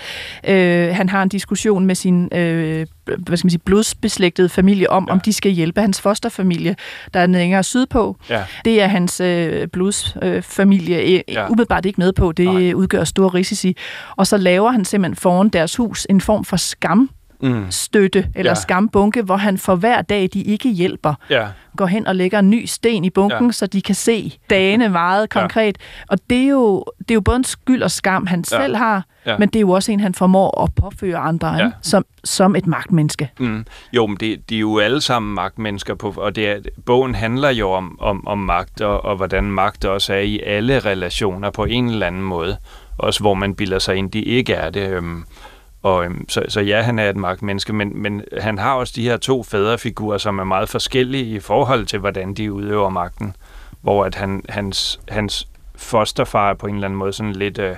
[0.48, 5.04] øh, han har en diskussion med sin øh, hvad skal man sige, blodsbeslægtede familie om,
[5.08, 5.12] ja.
[5.12, 6.76] om de skal hjælpe hans fosterfamilie,
[7.14, 8.16] der er længere sydpå.
[8.30, 8.44] Ja.
[8.64, 11.46] Det er hans øh, blodsfamilie øh, ja.
[11.46, 12.32] umiddelbart ikke med på.
[12.32, 12.72] Det Nej.
[12.72, 13.76] udgør store risici.
[14.16, 17.66] Og så laver han simpelthen foran deres hus en form for skam mm.
[17.70, 18.54] støtte eller ja.
[18.54, 21.46] skambunke, hvor han for hver dag, de ikke hjælper, ja.
[21.76, 23.52] går hen og lægger en ny sten i bunken, ja.
[23.52, 25.78] så de kan se dagene meget konkret.
[25.80, 26.04] Ja.
[26.08, 28.62] Og det er, jo, det er jo både en skyld og skam, han ja.
[28.62, 29.38] selv har, ja.
[29.38, 31.70] men det er jo også en, han formår at påføre andre ja.
[31.82, 33.30] som, som et magtmenneske.
[33.38, 33.66] Mm.
[33.92, 37.50] Jo, men det, de er jo alle sammen magtmennesker, på, og det er, bogen handler
[37.50, 41.64] jo om, om, om magt, og, og hvordan magt også er i alle relationer på
[41.64, 42.56] en eller anden måde.
[42.98, 44.90] også hvor man bilder sig ind, de ikke er det.
[44.90, 45.24] Øhm,
[45.82, 49.02] og, øhm, så, så ja, han er et magtmenneske, men, men han har også de
[49.02, 53.36] her to fædrefigurer, som er meget forskellige i forhold til, hvordan de udøver magten.
[53.80, 57.58] Hvor at han, hans, hans fosterfar er på en eller anden måde sådan lidt...
[57.58, 57.76] Øh,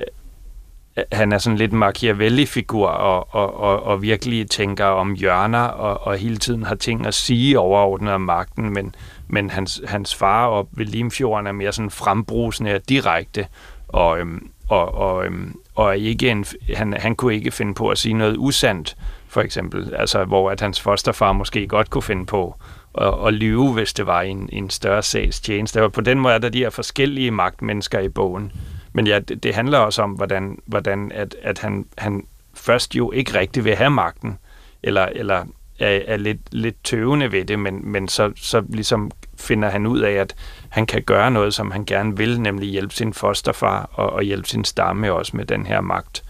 [0.00, 6.06] øh, han er sådan lidt Machiavelli-figur og, og, og, og virkelig tænker om hjørner og,
[6.06, 8.94] og hele tiden har ting at sige overordnet om magten, men,
[9.28, 13.46] men hans, hans far op ved Limfjorden er mere sådan frembrusende og direkte
[13.88, 17.98] og, øhm, og, og, øhm, og ikke en, han, han kunne ikke finde på at
[17.98, 18.96] sige noget usandt,
[19.28, 19.94] for eksempel.
[19.94, 22.54] Altså, hvor at hans fosterfar måske godt kunne finde på
[22.98, 25.82] at, at lyve, hvis det var en, en større sags tjeneste.
[25.82, 28.52] Og på den måde er der de her forskellige magtmennesker i bogen.
[28.92, 33.10] Men ja, det, det handler også om, hvordan, hvordan at, at han, han først jo
[33.10, 34.38] ikke rigtig vil have magten,
[34.82, 35.44] eller, eller
[35.80, 40.00] er, er lidt, lidt tøvende ved det, men, men så, så ligesom finder han ud
[40.00, 40.34] af, at
[40.68, 44.48] han kan gøre noget, som han gerne vil, nemlig hjælpe sin fosterfar og, og hjælpe
[44.48, 46.22] sin stamme også med den her magt.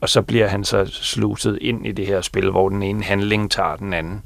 [0.00, 3.50] Og så bliver han så sluset ind i det her spil, hvor den ene handling
[3.50, 4.22] tager den anden.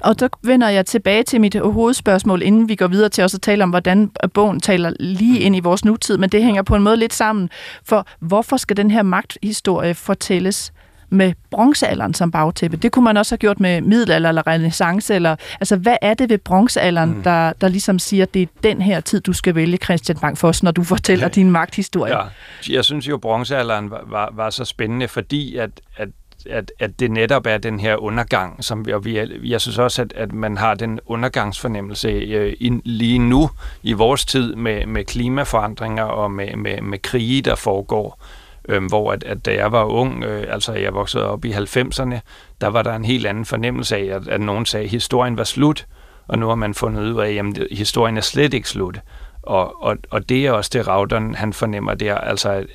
[0.00, 3.42] Og så vender jeg tilbage til mit hovedspørgsmål, inden vi går videre til også at
[3.42, 6.82] tale om, hvordan bogen taler lige ind i vores nutid, men det hænger på en
[6.82, 7.50] måde lidt sammen.
[7.84, 10.72] For hvorfor skal den her magthistorie fortælles
[11.14, 12.76] med bronzealderen som bagtæppe.
[12.76, 15.14] Det kunne man også have gjort med middelalder eller renaissance.
[15.14, 17.22] Eller, altså, hvad er det ved bronzealderen, mm.
[17.22, 20.38] der, der ligesom siger, at det er den her tid, du skal vælge, Christian Bang,
[20.38, 22.16] for os, når du fortæller din magthistorie?
[22.16, 22.24] Ja.
[22.70, 26.08] Jeg synes jo, at bronzealderen var, var, var så spændende, fordi at, at
[26.50, 30.02] at, at det netop er den her undergang, som vi, og vi, jeg synes også,
[30.02, 33.50] at, at man har den undergangsfornemmelse øh, in, lige nu
[33.82, 38.86] i vores tid med, med klimaforandringer og med, med, med krige, der foregår øh, Øhm,
[38.86, 42.18] hvor at, at da jeg var ung, øh, altså jeg voksede op i 90'erne,
[42.60, 45.44] der var der en helt anden fornemmelse af, at, at nogen sagde, at historien var
[45.44, 45.86] slut,
[46.28, 49.00] og nu har man fundet ud af, at historien er slet ikke slut.
[49.42, 52.66] Og, og, og det er også det, Raudern han fornemmer der, altså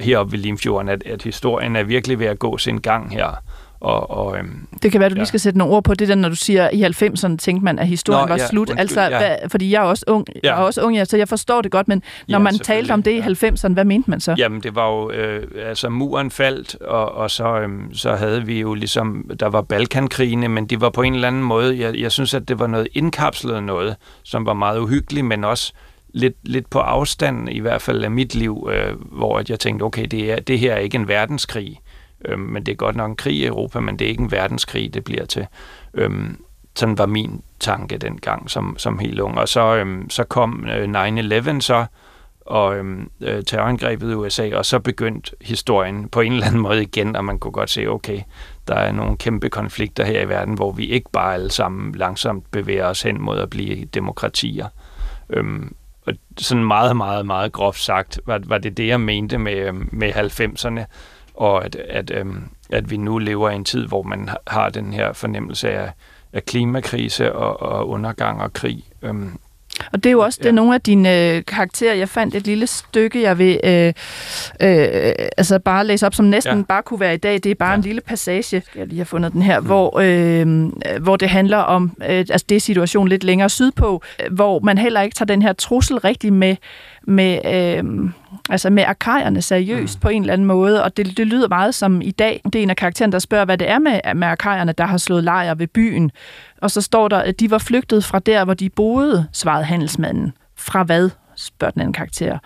[0.00, 3.42] heroppe ved Limfjorden, at, at historien er virkelig ved at gå sin gang her.
[3.80, 5.20] Og, og, øhm, det kan være, at du ja.
[5.20, 7.78] lige skal sætte nogle ord på det, der, når du siger, i 90'erne tænkte man,
[7.78, 8.70] at historien Nå, var ja, slut.
[8.70, 9.18] Undskyld, altså, ja.
[9.18, 10.40] hvad, fordi jeg er også ung, ja.
[10.42, 12.92] jeg er også ung ja, så jeg forstår det godt, men når ja, man talte
[12.92, 14.34] om det i 90'erne, hvad mente man så?
[14.38, 18.60] Jamen, det var jo, øh, altså muren faldt, og, og så, øh, så havde vi
[18.60, 22.12] jo ligesom, der var Balkankrigene, men det var på en eller anden måde, jeg, jeg
[22.12, 25.72] synes, at det var noget indkapslet noget, som var meget uhyggeligt, men også
[26.14, 30.04] lidt, lidt på afstand, i hvert fald af mit liv, øh, hvor jeg tænkte, okay,
[30.04, 31.80] det, er, det her er ikke en verdenskrig
[32.24, 34.32] Øhm, men det er godt nok en krig i Europa, men det er ikke en
[34.32, 35.46] verdenskrig, det bliver til.
[35.94, 36.44] Øhm,
[36.76, 39.38] sådan var min tanke dengang som, som helt ung.
[39.38, 40.88] Og så, øhm, så kom øh,
[41.54, 41.86] 9-11 så,
[42.40, 46.82] og øhm, øh, terrorangrebet i USA, og så begyndte historien på en eller anden måde
[46.82, 48.20] igen, og man kunne godt se, okay,
[48.68, 52.50] der er nogle kæmpe konflikter her i verden, hvor vi ikke bare alle sammen langsomt
[52.50, 54.66] bevæger os hen mod at blive demokratier.
[55.30, 55.74] Øhm,
[56.06, 59.88] og sådan meget, meget, meget groft sagt, var, var det det, jeg mente med, øhm,
[59.92, 60.84] med 90'erne
[61.38, 64.92] og at, at, øhm, at vi nu lever i en tid, hvor man har den
[64.92, 65.92] her fornemmelse af,
[66.32, 68.84] af klimakrise og, og undergang og krig.
[69.02, 69.38] Øhm,
[69.92, 71.94] og det er jo også det, nogle af dine øh, karakterer.
[71.94, 73.92] Jeg fandt et lille stykke, jeg vil øh, øh,
[75.36, 76.64] altså bare læse op, som næsten ja.
[76.68, 77.34] bare kunne være i dag.
[77.34, 77.76] Det er bare ja.
[77.76, 79.66] en lille passage, jeg lige har fundet den her, mm.
[79.66, 80.72] hvor, øh,
[81.02, 85.00] hvor det handler om, øh, altså det er situation lidt længere sydpå, hvor man heller
[85.00, 86.56] ikke tager den her trussel rigtig med,
[87.06, 87.84] med øh,
[88.48, 90.00] altså med arkajerne seriøst mm.
[90.00, 92.40] på en eller anden måde, og det, det lyder meget som i dag.
[92.44, 94.98] Det er en af karaktererne, der spørger, hvad det er med, med arkajerne, der har
[94.98, 96.10] slået lejr ved byen.
[96.62, 100.32] Og så står der, at de var flygtet fra der, hvor de boede, svarede handelsmanden.
[100.56, 102.38] Fra hvad, spørger den anden karakter.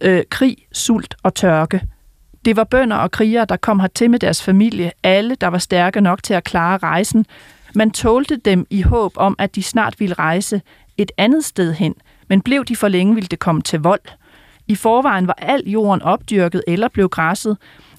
[0.00, 1.80] Øh, krig, sult og tørke.
[2.44, 6.00] Det var bønder og krigere, der kom hertil med deres familie, alle, der var stærke
[6.00, 7.26] nok til at klare rejsen.
[7.74, 10.62] Man tålte dem i håb om, at de snart ville rejse
[10.96, 11.94] et andet sted hen,
[12.28, 14.00] men blev de for længe, ville det komme til vold.
[14.68, 17.56] I forvejen var al jorden opdyrket eller blev græsset,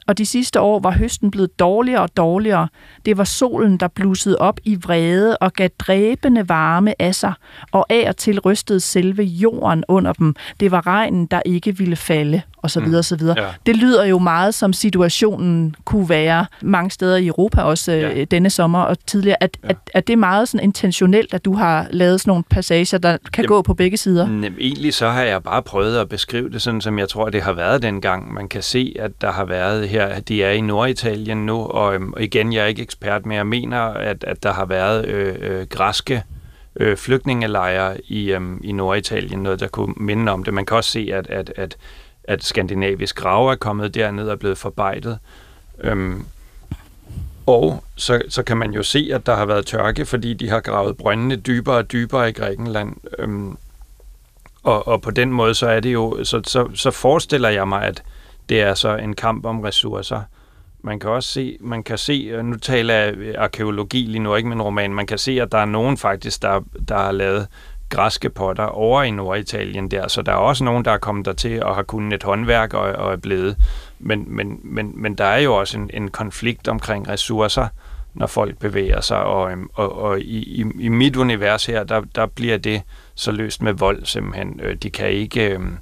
[0.08, 2.68] og de sidste år var høsten blevet dårligere og dårligere.
[3.06, 7.34] Det var solen, der blussede op i vrede og gav dræbende varme af sig,
[7.72, 10.36] og af og til rystede selve jorden under dem.
[10.60, 12.86] Det var regnen, der ikke ville falde, og så mm.
[12.86, 13.42] videre, og så videre.
[13.42, 13.48] Ja.
[13.66, 18.24] Det lyder jo meget som situationen kunne være mange steder i Europa, også øh, ja.
[18.24, 19.44] denne sommer og tidligere.
[19.44, 19.70] At, ja.
[19.70, 23.18] at, at det er meget sådan intentionelt, at du har lavet sådan nogle passager, der
[23.18, 24.28] kan Jamen, gå på begge sider?
[24.28, 27.42] Nem, egentlig så har jeg bare prøvet at beskrive det sådan, som jeg tror, det
[27.42, 28.34] har været dengang.
[28.34, 32.14] Man kan se, at der har været her, de er i Norditalien nu, og, øhm,
[32.20, 35.68] igen, jeg er ikke ekspert, men jeg mener, at, at der har været øh, øh,
[35.68, 36.24] græske
[36.76, 40.54] øh, flygtningelejre i, øhm, i Norditalien, noget der kunne minde om det.
[40.54, 41.78] Man kan også se, at, at, at,
[42.24, 45.20] at skandinavisk grav er kommet derned og er blevet forbejdet.
[45.80, 46.26] Øhm,
[47.46, 50.60] og så, så kan man jo se, at der har været tørke, fordi de har
[50.60, 52.96] gravet brøndene dybere og dybere i Grækenland.
[53.20, 53.58] Øhm,
[54.64, 57.84] og, og på den måde, så er det jo, så, så, så forestiller jeg mig,
[57.84, 58.04] at
[58.50, 60.22] det er så en kamp om ressourcer.
[60.82, 64.50] Man kan også se, man kan se, øh, nu taler jeg arkeologi lige nu, ikke
[64.50, 67.48] min roman, man kan se, at der er nogen faktisk, der, der har lavet
[67.90, 71.34] græske potter over i Norditalien der, så der er også nogen, der er kommet der
[71.34, 73.58] til og har kunnet et håndværk og, og er blevet.
[74.00, 77.68] Men, men, men, men der er jo også en, en konflikt omkring ressourcer,
[78.14, 82.02] når folk bevæger sig, og, øhm, og, og i, i, i mit univers her, der,
[82.16, 82.82] der bliver det
[83.16, 84.60] så løst med vold simpelthen.
[84.64, 85.78] Øh, de kan ikke, øhm,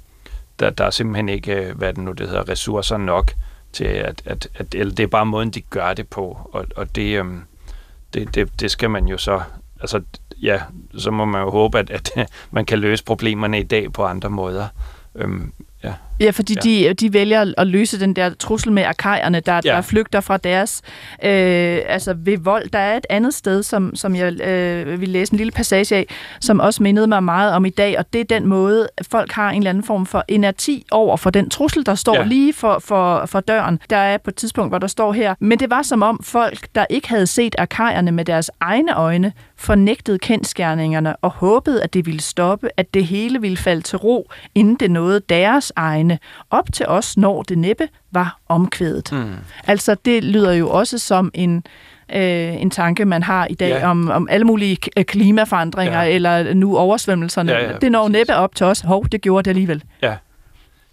[0.58, 3.32] der, der er simpelthen ikke, øh, hvad det nu det hedder, ressourcer nok
[3.72, 6.96] til, at, at, at eller det er bare måden, de gør det på, og, og
[6.96, 7.42] det, øhm,
[8.14, 9.42] det, det, det skal man jo så,
[9.80, 10.02] altså
[10.42, 10.60] ja,
[10.98, 12.10] så må man jo håbe, at, at
[12.56, 14.68] man kan løse problemerne i dag på andre måder.
[15.14, 16.88] Øhm, Ja, ja fordi ja.
[16.88, 19.60] De, de vælger at løse den der trussel med arkajerne, der, ja.
[19.60, 20.82] der flygter fra deres
[21.24, 22.68] øh, altså ved vold.
[22.70, 26.06] Der er et andet sted, som, som jeg øh, vil læse en lille passage af,
[26.40, 29.50] som også mindede mig meget om i dag, og det er den måde, folk har
[29.50, 32.24] en eller anden form for inerti over for den trussel, der står ja.
[32.24, 33.80] lige for, for, for døren.
[33.90, 36.66] Der er på et tidspunkt, hvor der står her, men det var som om folk,
[36.74, 42.06] der ikke havde set arkajerne med deres egne øjne, fornægtede kendskærningerne og håbede, at det
[42.06, 46.11] ville stoppe, at det hele ville falde til ro, inden det nåede deres egne.
[46.50, 49.12] Op til os, når det næppe var omkvædet.
[49.12, 49.34] Mm.
[49.66, 51.64] Altså, det lyder jo også som en
[52.14, 53.90] øh, en tanke, man har i dag ja.
[53.90, 56.14] om, om alle mulige klimaforandringer, ja.
[56.14, 57.52] eller nu oversvømmelserne.
[57.52, 58.80] Ja, ja, det når næppe op til os.
[58.80, 59.82] Hov, det gjorde det alligevel.
[60.02, 60.16] Ja.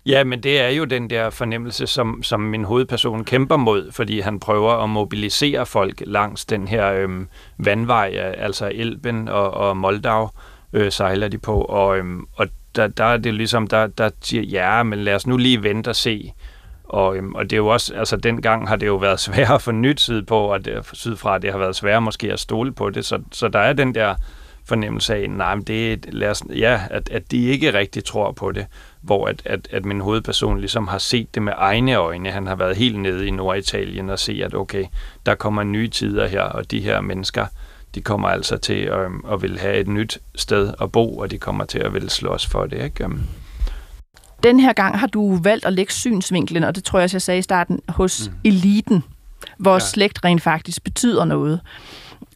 [0.05, 4.19] Ja, men det er jo den der fornemmelse, som, som min hovedperson kæmper mod, fordi
[4.19, 10.29] han prøver at mobilisere folk langs den her øhm, vandvej, altså Elben og, og Moldau
[10.73, 14.43] øh, sejler de på, og, øhm, og der, der er det ligesom, der, der siger,
[14.43, 16.33] ja, men lad os nu lige vente og se.
[16.83, 19.71] Og, øhm, og det er jo også, altså dengang har det jo været sværere for
[19.71, 23.05] nyt syd på, og det, sydfra det har været sværere måske at stole på det,
[23.05, 24.15] så, så der er den der
[24.65, 28.51] fornemmelse af, nej, men det, lad os, ja, at, at de ikke rigtig tror på
[28.51, 28.65] det
[29.01, 32.31] hvor at, at, at min hovedperson ligesom har set det med egne øjne.
[32.31, 34.85] Han har været helt nede i Norditalien og se, at okay,
[35.25, 37.45] der kommer nye tider her, og de her mennesker,
[37.95, 41.31] de kommer altså til at, øhm, at vil have et nyt sted at bo, og
[41.31, 42.83] de kommer til at vil slås for det.
[42.83, 43.03] Ikke?
[43.03, 43.21] Øhm.
[44.43, 47.21] Den her gang har du valgt at lægge synsvinklen, og det tror jeg også, jeg
[47.21, 48.35] sagde i starten, hos mm.
[48.43, 49.03] eliten,
[49.57, 49.79] hvor ja.
[49.79, 51.59] slægt rent faktisk betyder noget.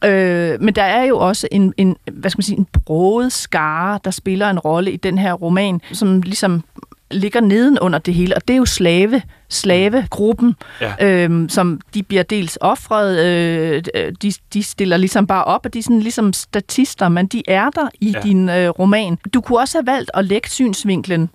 [0.04, 4.00] Øh, men der er jo også en, en, hvad skal man sige, en broet skare,
[4.04, 6.64] der spiller en rolle i den her roman, som ligesom
[7.10, 11.24] ligger neden under det hele, og det er jo slave, slavegruppen, ja.
[11.24, 13.82] øhm, som de bliver dels offret, øh,
[14.22, 17.70] de, de stiller ligesom bare op, og de er sådan ligesom statister, men de er
[17.70, 18.20] der i ja.
[18.20, 19.18] din øh, roman.
[19.34, 21.30] Du kunne også have valgt at lægge synsvinklen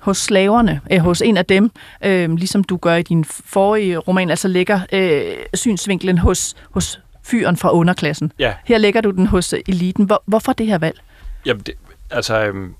[0.00, 1.70] hos slaverne, øh, hos en af dem,
[2.04, 5.22] øh, ligesom du gør i din forrige roman, altså lægger øh,
[5.54, 8.32] synsvinklen hos, hos fyren fra underklassen.
[8.38, 8.54] Ja.
[8.64, 10.04] Her lægger du den hos eliten.
[10.04, 11.00] Hvor, hvorfor det her valg?
[11.46, 11.74] Jamen, det,
[12.10, 12.74] altså, øhm,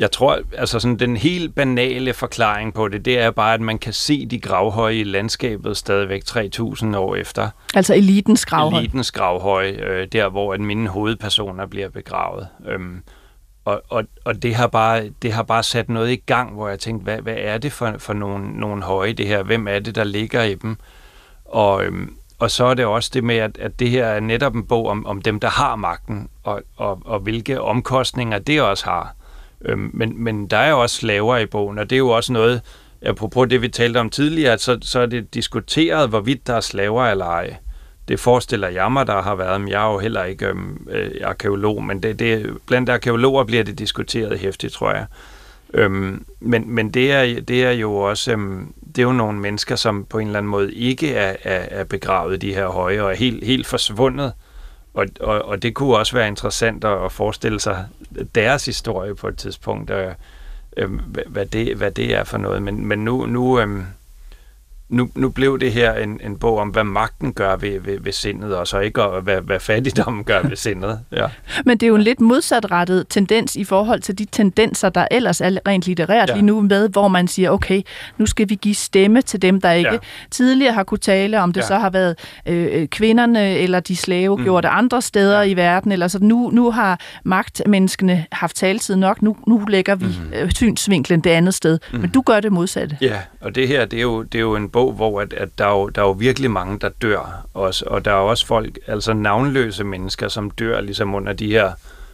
[0.00, 3.78] jeg tror, altså sådan den helt banale forklaring på det, det er bare, at man
[3.78, 7.48] kan se de gravhøje i landskabet stadigvæk 3.000 år efter.
[7.74, 8.82] Altså elitens gravhøje?
[8.82, 12.48] Elitens gravhøje, øh, der hvor at mine hovedpersoner bliver begravet.
[12.68, 13.02] Øhm,
[13.64, 16.78] og, og, og det, har bare, det har bare sat noget i gang, hvor jeg
[16.78, 19.42] tænkte, hvad, hvad er det for, for nogle, nogle høje det her?
[19.42, 20.76] Hvem er det, der ligger i dem?
[21.44, 24.54] Og, øhm, og så er det også det med, at, at det her er netop
[24.54, 28.84] en bog om, om dem, der har magten, og, og, og hvilke omkostninger det også
[28.84, 29.14] har.
[29.64, 32.32] Øhm, men, men der er jo også slaver i bogen, og det er jo også
[32.32, 32.60] noget,
[33.02, 36.60] apropos det, vi talte om tidligere, at så, så er det diskuteret, hvorvidt der er
[36.60, 37.56] slaver eller ej.
[38.08, 41.10] Det forestiller jeg mig, der har været, men jeg er jo heller ikke øhm, øh,
[41.24, 45.06] arkeolog, men det, det, blandt arkeologer bliver det diskuteret hæftigt, tror jeg.
[45.74, 49.76] Øhm, men men det, er, det er jo også øhm, det er jo nogle mennesker,
[49.76, 53.02] som på en eller anden måde ikke er, er, er begravet i de her høje
[53.02, 54.32] og er helt, helt forsvundet.
[54.94, 57.86] Og, og, og det kunne også være interessant at forestille sig
[58.34, 60.14] deres historie på et tidspunkt, og,
[60.76, 60.90] øh,
[61.26, 62.62] hvad, det, hvad det er for noget.
[62.62, 63.84] Men, men nu, nu, øh,
[64.90, 68.12] nu, nu blev det her en, en bog om, hvad magten gør ved, ved, ved
[68.12, 71.00] sindet, og så ikke og hvad, hvad fattigdommen gør ved sindet.
[71.12, 71.26] Ja.
[71.66, 75.40] Men det er jo en lidt modsatrettet tendens i forhold til de tendenser, der ellers
[75.40, 76.34] er rent litterært ja.
[76.34, 77.82] lige nu med, hvor man siger, okay,
[78.18, 79.98] nu skal vi give stemme til dem, der ikke ja.
[80.30, 81.66] tidligere har kunne tale, om det ja.
[81.66, 84.42] så har været øh, kvinderne eller de slave mm.
[84.42, 85.48] gjort andre steder ja.
[85.48, 90.06] i verden, eller så nu, nu har magtmenneskene haft taletid nok, nu, nu lægger vi
[90.06, 90.32] mm.
[90.34, 91.78] øh, synsvinklen det andet sted.
[91.92, 91.98] Mm.
[91.98, 92.98] Men du gør det modsatte.
[93.00, 95.32] Ja, og det her, det er jo, det er jo en bog, bog, hvor at,
[95.32, 98.14] at der, er jo, der er jo virkelig mange, der dør også, og der er
[98.14, 101.72] også folk, altså navnløse mennesker, som dør ligesom under de her,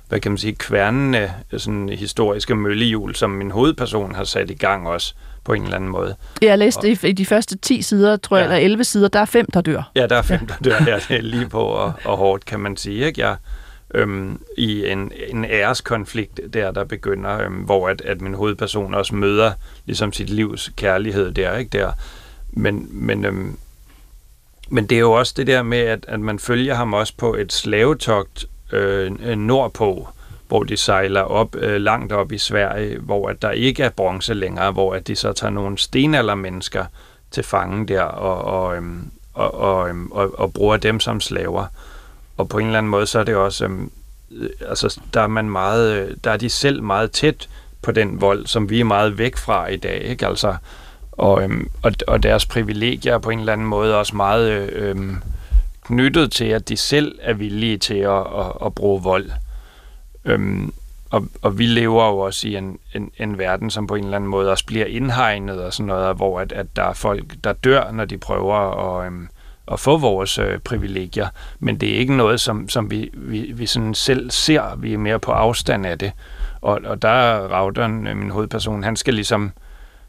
[0.08, 4.88] hvad kan man sige, kværnende sådan historiske møllehjul, som min hovedperson har sat i gang
[4.88, 5.14] også
[5.44, 6.14] på en eller anden måde.
[6.42, 8.54] Jeg læste og, i de første 10 sider, tror jeg, ja.
[8.54, 9.90] eller 11 sider, der er fem, der dør.
[9.94, 10.46] Ja, der er fem, ja.
[10.46, 10.92] der dør.
[10.92, 13.06] Ja, det er lige på og, og hårdt, kan man sige.
[13.06, 13.20] Ikke?
[13.20, 13.36] Jeg,
[13.94, 19.14] øhm, i en, en æreskonflikt der, der begynder, øhm, hvor at, at min hovedperson også
[19.14, 19.52] møder
[19.86, 21.92] ligesom sit livs kærlighed der, ikke der.
[22.56, 23.58] Men, men, øhm,
[24.68, 27.34] men det er jo også det der med, at, at man følger ham også på
[27.34, 30.08] et slavetogt øh, øh, nordpå,
[30.48, 34.34] hvor de sejler op øh, langt op i Sverige, hvor at der ikke er bronze
[34.34, 36.84] længere, hvor at de så tager nogle stenaldermennesker
[37.30, 41.66] til fange der og, og, øhm, og, og, øhm, og, og bruger dem som slaver.
[42.36, 43.90] Og på en eller anden måde, så er det også, øhm,
[44.30, 47.48] øh, altså der er man meget, øh, der er de selv meget tæt
[47.82, 50.26] på den vold, som vi er meget væk fra i dag, ikke?
[50.26, 50.56] Altså,
[51.16, 54.88] og, øhm, og, og deres privilegier er på en eller anden måde også meget øh,
[54.88, 55.16] øhm,
[55.84, 59.30] knyttet til, at de selv er villige til at, at, at bruge vold.
[60.24, 60.72] Øhm,
[61.10, 64.16] og, og vi lever jo også i en, en, en verden, som på en eller
[64.16, 67.52] anden måde også bliver indhegnet og sådan noget, hvor at, at der er folk, der
[67.52, 69.28] dør, når de prøver at, øhm,
[69.72, 71.28] at få vores øh, privilegier.
[71.58, 74.76] Men det er ikke noget, som, som vi, vi, vi sådan selv ser.
[74.76, 76.12] Vi er mere på afstand af det.
[76.60, 79.52] Og, og der er Raudern, øh, min hovedperson, han skal ligesom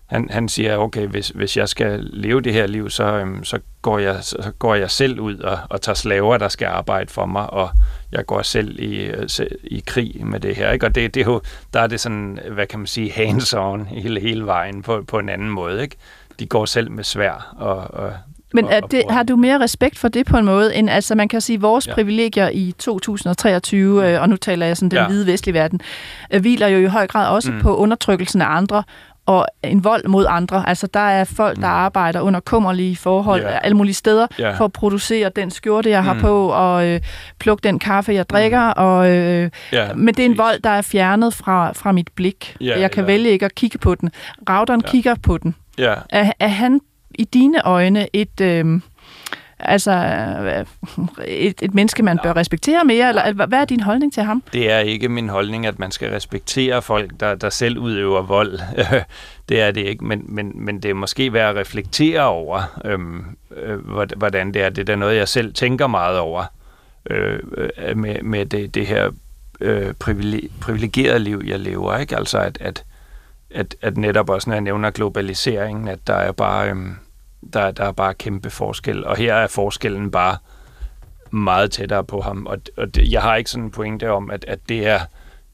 [0.08, 3.60] han, han siger, okay, hvis, hvis jeg skal leve det her liv, så, øhm, så,
[3.82, 7.26] går, jeg, så går jeg selv ud og, og tager slaver, der skal arbejde for
[7.26, 7.70] mig, og
[8.12, 9.28] jeg går selv i, øh,
[9.64, 10.72] i krig med det her.
[10.72, 10.86] Ikke?
[10.86, 11.42] Og det, det er jo,
[11.74, 15.30] der er det sådan, hvad kan man sige, hands-on hele, hele vejen på, på en
[15.30, 15.82] anden måde.
[15.82, 15.96] Ikke?
[16.40, 18.14] De går selv med svær og, og
[18.54, 21.28] men er det, har du mere respekt for det på en måde, end altså man
[21.28, 21.94] kan sige, vores ja.
[21.94, 25.08] privilegier i 2023, øh, og nu taler jeg sådan den ja.
[25.08, 25.82] hvide vestlige verden,
[26.34, 27.62] øh, hviler jo i høj grad også mm.
[27.62, 28.84] på undertrykkelsen af andre,
[29.28, 30.70] og en vold mod andre.
[30.70, 31.74] Altså, der er folk, der mm.
[31.74, 33.60] arbejder under kummerlige forhold yeah.
[33.64, 34.58] alle mulige steder yeah.
[34.58, 36.20] for at producere den skjorte, jeg har mm.
[36.20, 37.02] på, og øh,
[37.40, 38.68] plukke den kaffe, jeg drikker.
[38.68, 38.74] Mm.
[38.76, 42.56] Og, øh, yeah, men det er en vold, der er fjernet fra, fra mit blik.
[42.62, 43.08] Yeah, jeg kan yeah.
[43.08, 44.12] vælge ikke at kigge på den.
[44.50, 44.92] Rauderen yeah.
[44.92, 45.56] kigger på den.
[45.80, 45.98] Yeah.
[46.10, 46.82] Er, er han
[47.16, 48.42] i dine øjne et...
[48.42, 48.82] Øh,
[49.60, 49.92] altså
[51.28, 53.10] et, et menneske, man bør respektere mere?
[53.10, 54.44] Eller hvad er din holdning til ham?
[54.54, 58.60] Det er ikke min holdning, at man skal respektere folk, der, der selv udøver vold.
[59.50, 63.26] det er det ikke, men, men, men det er måske værd at reflektere over, øhm,
[63.56, 63.80] øh,
[64.18, 64.70] hvordan det er.
[64.70, 66.46] Det er noget, jeg selv tænker meget over
[67.10, 69.12] øh, øh, med, med det, det her
[69.62, 69.94] øh,
[70.62, 71.98] privilegerede liv, jeg lever.
[71.98, 72.18] Ikke?
[72.18, 72.84] Altså at, at,
[73.52, 76.70] at, at netop også, når jeg nævner globaliseringen, at der er bare...
[76.70, 76.76] Øh,
[77.54, 79.06] der, der er bare kæmpe forskel.
[79.06, 80.38] Og her er forskellen bare
[81.32, 82.46] meget tættere på ham.
[82.46, 85.00] Og, og det, jeg har ikke sådan en pointe om, at, at det er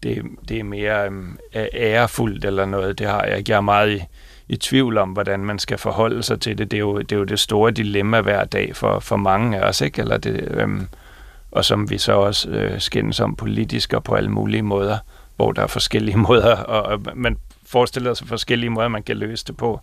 [0.03, 1.38] det, det er mere øhm,
[1.73, 2.99] ærefuldt eller noget.
[2.99, 3.51] Det har jeg ikke.
[3.51, 4.03] Jeg er meget i,
[4.47, 6.71] i tvivl om, hvordan man skal forholde sig til det.
[6.71, 9.67] Det er jo det, er jo det store dilemma hver dag for, for mange af
[9.67, 10.01] os, ikke?
[10.01, 10.88] Eller det, øhm,
[11.51, 14.97] og som vi så også øh, skændes om politisk og på alle mulige måder,
[15.36, 19.45] hvor der er forskellige måder, og, og man forestiller sig forskellige måder, man kan løse
[19.45, 19.79] det på.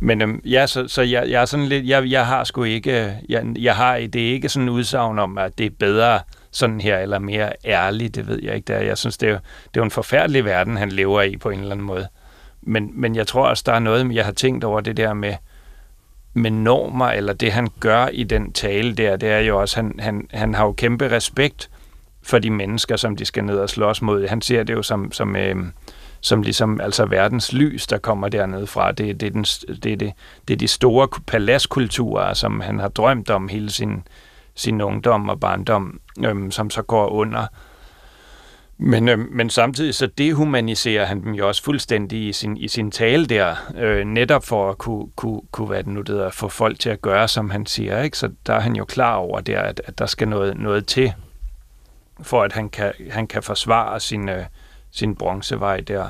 [0.00, 3.04] Men øhm, ja, så, så jeg, jeg er sådan lidt, jeg, jeg har sgu ikke,
[3.04, 6.20] øh, jeg, jeg har, det er ikke sådan en udsagn om, at det er bedre
[6.50, 8.72] sådan her, eller mere ærligt, det ved jeg ikke.
[8.72, 8.80] Der.
[8.80, 11.58] Jeg synes, det er, det er jo en forfærdelig verden, han lever i på en
[11.60, 12.08] eller anden måde.
[12.62, 15.34] Men, men jeg tror også, der er noget, jeg har tænkt over det der med,
[16.34, 19.94] med normer, eller det han gør i den tale der, det er jo også, han,
[19.98, 21.70] han, han har jo kæmpe respekt
[22.22, 24.26] for de mennesker, som de skal ned og slås mod.
[24.26, 25.56] Han ser det jo som, som øh,
[26.20, 28.92] som ligesom altså verdens lys, der kommer dernede fra.
[28.92, 30.12] Det, det, er den, det, er det,
[30.48, 34.02] det er de store paladskulturer, som han har drømt om hele sin,
[34.54, 37.46] sin ungdom og barndom, øhm, som så går under.
[38.80, 42.90] Men, øhm, men samtidig så dehumaniserer han dem jo også fuldstændig i sin, i sin
[42.90, 46.80] tale der, øh, netop for at kunne, kunne, kunne hvad det nu hedder, få folk
[46.80, 48.02] til at gøre, som han siger.
[48.02, 48.18] Ikke?
[48.18, 51.12] Så der er han jo klar over der, at, at der skal noget, noget til,
[52.22, 54.44] for at han kan, han kan forsvare sin, øh,
[54.92, 56.08] sin bronzevej der.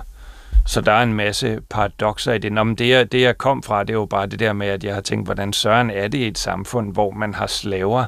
[0.66, 2.53] Så der er en masse paradoxer i det.
[2.53, 4.66] Nå, men det, jeg, det, jeg kom fra, det er jo bare det der med,
[4.66, 8.05] at jeg har tænkt, hvordan søren er det i et samfund, hvor man har slaver,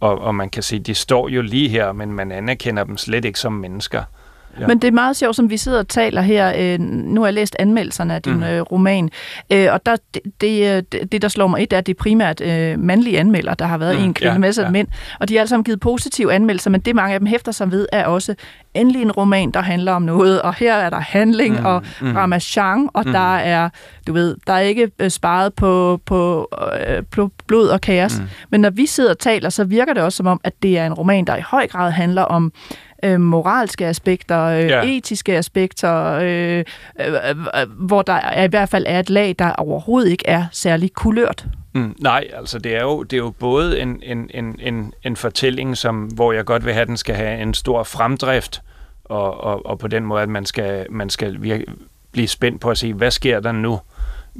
[0.00, 3.24] og, og man kan sige, de står jo lige her, men man anerkender dem slet
[3.24, 4.02] ikke som mennesker.
[4.60, 4.66] Ja.
[4.66, 6.52] Men det er meget sjovt, som vi sidder og taler her.
[6.58, 8.42] Øh, nu har jeg læst anmeldelserne af din mm.
[8.42, 9.10] øh, roman,
[9.52, 10.22] øh, og der, det,
[10.92, 13.54] det, det, der slår mig et, er, at det er primært øh, mandlige anmelder.
[13.54, 14.04] Der har været mm.
[14.04, 14.70] en kvinde ja, med ja.
[14.70, 14.88] mænd,
[15.20, 17.70] og de har alle sammen givet positive anmeldelser, men det mange af dem hæfter sig
[17.70, 18.34] ved, er også
[18.74, 21.66] endelig en roman, der handler om noget, og her er der handling mm.
[21.66, 22.16] og mm.
[22.16, 23.12] ramachan, og mm.
[23.12, 23.68] der er,
[24.06, 26.48] du ved, der er ikke øh, sparet på, på,
[26.88, 28.18] øh, på blod og kaos.
[28.18, 28.26] Mm.
[28.50, 30.86] Men når vi sidder og taler, så virker det også som om, at det er
[30.86, 32.52] en roman, der i høj grad handler om
[33.04, 34.82] øh, moralske aspekter, øh, ja.
[34.84, 36.64] etiske aspekter, øh,
[37.00, 37.14] øh,
[37.60, 40.92] øh, hvor der er, i hvert fald er et lag, der overhovedet ikke er særlig
[40.92, 41.46] kulørt.
[41.74, 45.16] Mm, nej, altså det er jo, det er jo både en, en, en, en, en
[45.16, 48.62] fortælling, som, hvor jeg godt vil have, at den skal have en stor fremdrift,
[49.04, 51.64] og, og, og på den måde, at man skal, man skal virke,
[52.12, 53.80] blive spændt på at se, hvad sker der nu?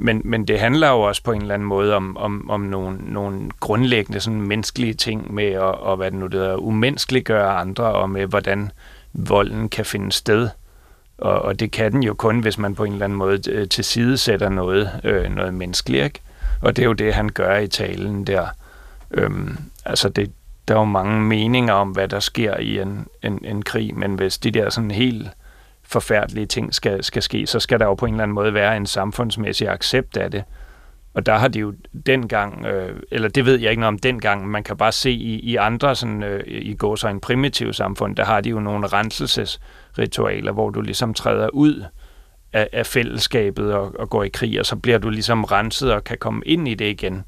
[0.01, 2.97] Men, men det handler jo også på en eller anden måde om, om, om nogle,
[3.01, 7.83] nogle grundlæggende sådan menneskelige ting med at, og hvad det nu det er, umenneskeliggøre andre,
[7.83, 8.71] og med hvordan
[9.13, 10.49] volden kan finde sted.
[11.17, 13.69] Og, og det kan den jo kun, hvis man på en eller anden måde øh,
[13.69, 16.03] tilsidesætter noget, øh, noget menneskeligt.
[16.03, 16.19] Ikke?
[16.61, 18.47] Og det er jo det, han gør i talen der.
[19.11, 20.31] Øhm, altså det,
[20.67, 24.15] der er jo mange meninger om, hvad der sker i en, en, en krig, men
[24.15, 25.29] hvis de der sådan helt
[25.89, 28.77] forfærdelige ting skal, skal ske, så skal der jo på en eller anden måde være
[28.77, 30.43] en samfundsmæssig accept af det.
[31.13, 31.73] Og der har de jo
[32.05, 35.39] dengang, øh, eller det ved jeg ikke noget om dengang, man kan bare se i,
[35.39, 38.87] i andre, sådan, øh, i går så en primitiv samfund, der har de jo nogle
[38.87, 41.83] renselsesritualer, hvor du ligesom træder ud
[42.53, 46.03] af, af fællesskabet og, og går i krig, og så bliver du ligesom renset og
[46.03, 47.23] kan komme ind i det igen.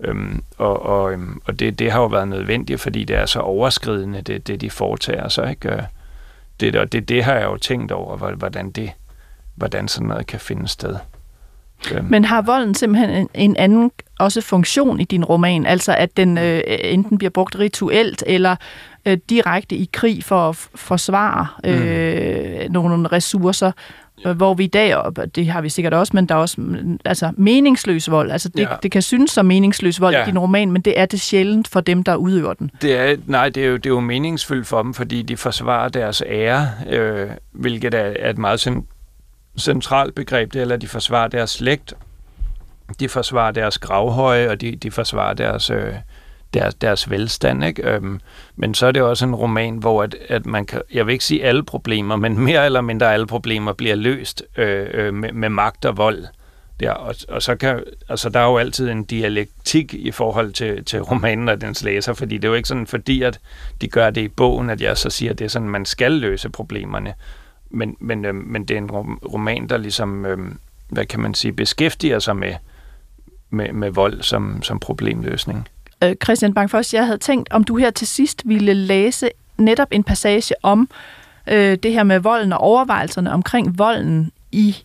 [0.00, 3.40] Øhm, og og, øhm, og det, det har jo været nødvendigt, fordi det er så
[3.40, 5.50] overskridende, det, det de foretager sig.
[5.50, 5.70] Ikke?
[5.70, 5.82] Øh,
[6.62, 8.92] det, og det, det har jeg jo tænkt over, hvordan, det,
[9.54, 10.96] hvordan sådan noget kan finde sted.
[12.02, 15.66] Men har volden simpelthen en, en anden også funktion i din roman?
[15.66, 18.56] Altså at den øh, enten bliver brugt rituelt eller
[19.06, 22.72] øh, direkte i krig for at forsvare øh, mm.
[22.72, 23.72] nogle ressourcer,
[24.24, 24.32] ja.
[24.32, 26.98] hvor vi i dag, og det har vi sikkert også, men der er også mm,
[27.04, 28.30] altså, meningsløs vold.
[28.30, 28.66] Altså, det, ja.
[28.82, 30.22] det kan synes som meningsløs vold ja.
[30.22, 32.70] i din roman, men det er det sjældent for dem, der udøver den.
[32.82, 35.88] Det er, nej, det er, jo, det er jo meningsfyldt for dem, fordi de forsvarer
[35.88, 38.60] deres ære, øh, hvilket er, er et meget
[39.58, 41.94] centralt begreb, det, eller de forsvarer deres slægt,
[43.00, 45.70] de forsvarer deres gravhøje, og de, de forsvarer deres...
[45.70, 45.94] Øh,
[46.54, 47.64] deres, deres velstand.
[47.64, 47.90] Ikke?
[47.90, 48.20] Øhm,
[48.56, 51.24] men så er det også en roman, hvor at, at man kan, jeg vil ikke
[51.24, 55.48] sige alle problemer, men mere eller mindre alle problemer bliver løst øh, øh, med, med
[55.48, 56.24] magt og vold.
[56.80, 60.84] Der, og, og så kan, altså, der er jo altid en dialektik i forhold til,
[60.84, 63.40] til romanen og dens læser, fordi det er jo ikke sådan, fordi at
[63.80, 66.12] de gør det i bogen, at jeg så siger, at det er sådan, man skal
[66.12, 67.14] løse problemerne.
[67.72, 68.90] Men, men, øh, men det er en
[69.32, 70.38] roman, der ligesom, øh,
[70.88, 72.54] hvad kan man sige, beskæftiger sig med,
[73.50, 75.68] med, med vold som, som problemløsning
[76.02, 80.04] øh, Christian Bangfors, jeg havde tænkt, om du her til sidst ville læse netop en
[80.04, 80.88] passage om
[81.46, 84.76] øh, det her med volden og overvejelserne omkring volden i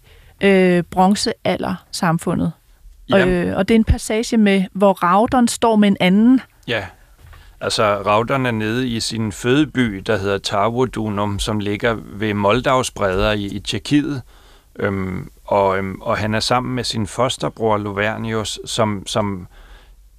[0.42, 2.52] øh, bronzealder-samfundet.
[3.16, 6.42] Øh, og det er en passage med, hvor Raudern står med en anden.
[6.68, 6.86] Ja,
[7.62, 13.32] altså rauterne er nede i sin fødeby, der hedder Tarvodunum, som ligger ved Moldavs bredder
[13.32, 14.22] i, i Tjekkiet.
[14.80, 19.48] Øhm, og, øhm, og han er sammen med sin fosterbror Lovernius, som, som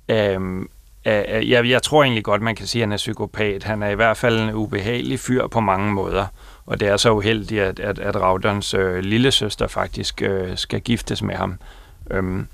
[0.08, 0.62] øhm,
[1.06, 3.64] øh, jeg, jeg tror egentlig godt, man kan sige, at han er psykopat.
[3.64, 6.26] Han er i hvert fald en ubehagelig fyr på mange måder.
[6.66, 10.80] Og det er så uheldigt, at, at, at Rauderns øh, lille søster faktisk øh, skal
[10.80, 11.58] giftes med ham.
[12.10, 12.46] Øhm,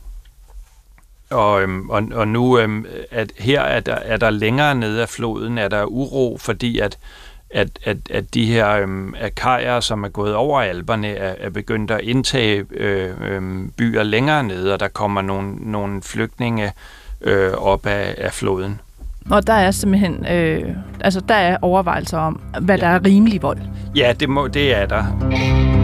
[1.31, 5.09] og, øhm, og, og nu øhm, at her er der, er der længere nede af
[5.09, 6.99] floden, er der uro, fordi at,
[7.51, 11.91] at, at, at de her øhm, akajer, som er gået over alberne, er, er begyndt
[11.91, 16.73] at indtage øh, øh, byer længere nede, og der kommer nogle, nogle flygtninge
[17.21, 18.81] øh, op af, af floden.
[19.31, 22.85] Og der er simpelthen, øh, altså der er overvejelser om, hvad ja.
[22.85, 23.59] der er rimelig vold.
[23.97, 25.84] Ja, det, må, det er der.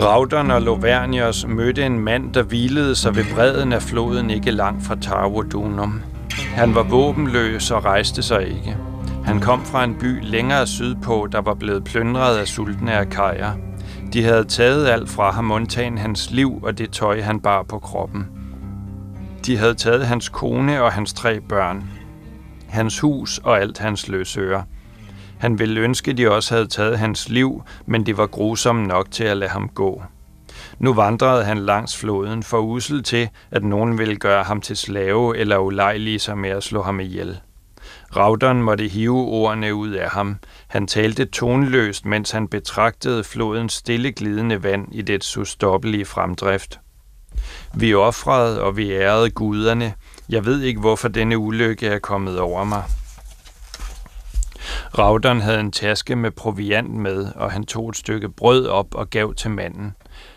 [0.00, 4.84] Raudern og Lovernios mødte en mand, der hvilede sig ved bredden af floden ikke langt
[4.84, 6.02] fra Tarvodunum.
[6.54, 8.76] Han var våbenløs og rejste sig ikke.
[9.24, 13.52] Han kom fra en by længere sydpå, der var blevet plyndret af sultne akajer.
[14.12, 17.78] De havde taget alt fra ham, undtagen hans liv og det tøj, han bar på
[17.78, 18.26] kroppen.
[19.46, 21.84] De havde taget hans kone og hans tre børn,
[22.68, 24.64] hans hus og alt hans løsøre.
[25.38, 29.24] Han ville ønske, de også havde taget hans liv, men det var grusomt nok til
[29.24, 30.02] at lade ham gå.
[30.78, 35.36] Nu vandrede han langs floden for usel til, at nogen ville gøre ham til slave
[35.38, 37.40] eller ulejlige sig med at slå ham ihjel.
[38.16, 40.36] Raudon måtte hive ordene ud af ham.
[40.68, 46.80] Han talte tonløst, mens han betragtede flodens stille glidende vand i det ustoppelige fremdrift.
[47.74, 49.94] Vi offrede, og vi ærede guderne.
[50.28, 52.82] Jeg ved ikke, hvorfor denne ulykke er kommet over mig.
[54.98, 59.10] Raudern havde en taske med proviant med, og han tog et stykke brød op og
[59.10, 59.94] gav til manden.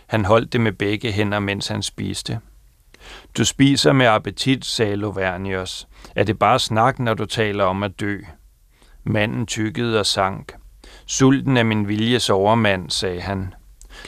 [0.07, 2.39] Han holdt det med begge hænder, mens han spiste.
[3.37, 5.87] Du spiser med appetit, sagde Lovernius.
[6.15, 8.19] Er det bare snak, når du taler om at dø?
[9.03, 10.53] Manden tykkede og sank.
[11.05, 13.53] Sulten er min viljes overmand, sagde han.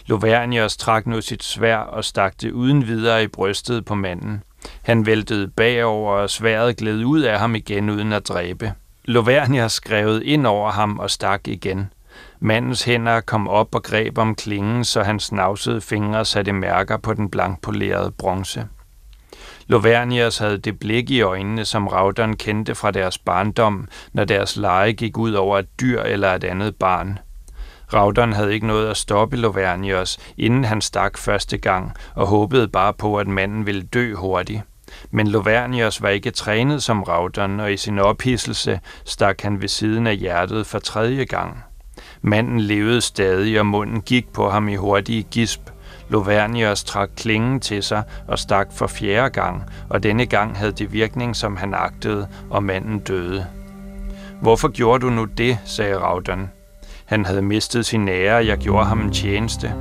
[0.05, 4.43] Lovernius trak nu sit svær og stak det uden videre i brystet på manden.
[4.81, 8.73] Han væltede bagover, og sværet gled ud af ham igen uden at dræbe.
[9.05, 11.93] Lovernia skrev ind over ham og stak igen.
[12.39, 17.13] Mandens hænder kom op og greb om klingen, så hans snavsede fingre satte mærker på
[17.13, 18.67] den blankpolerede bronze.
[19.67, 24.93] Lovernias havde det blik i øjnene, som Raudon kendte fra deres barndom, når deres lege
[24.93, 27.19] gik ud over et dyr eller et andet barn.
[27.93, 32.93] Raudon havde ikke noget at stoppe Lovernios, inden han stak første gang, og håbede bare
[32.93, 34.61] på, at manden ville dø hurtigt.
[35.11, 40.07] Men Lovernios var ikke trænet som Raudon, og i sin ophidselse stak han ved siden
[40.07, 41.63] af hjertet for tredje gang.
[42.21, 45.61] Manden levede stadig, og munden gik på ham i hurtige gisp.
[46.09, 50.93] Lovernios trak klingen til sig og stak for fjerde gang, og denne gang havde det
[50.93, 53.45] virkning, som han agtede, og manden døde.
[54.41, 56.49] Hvorfor gjorde du nu det, sagde Raudon.
[57.05, 59.73] Han havde mistet sin ære, og jeg gjorde ham en tjeneste.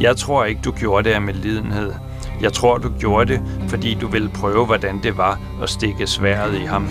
[0.00, 1.92] Jeg tror ikke, du gjorde det af medlidenhed.
[2.40, 6.54] Jeg tror, du gjorde det, fordi du ville prøve, hvordan det var at stikke sværet
[6.54, 6.88] i ham.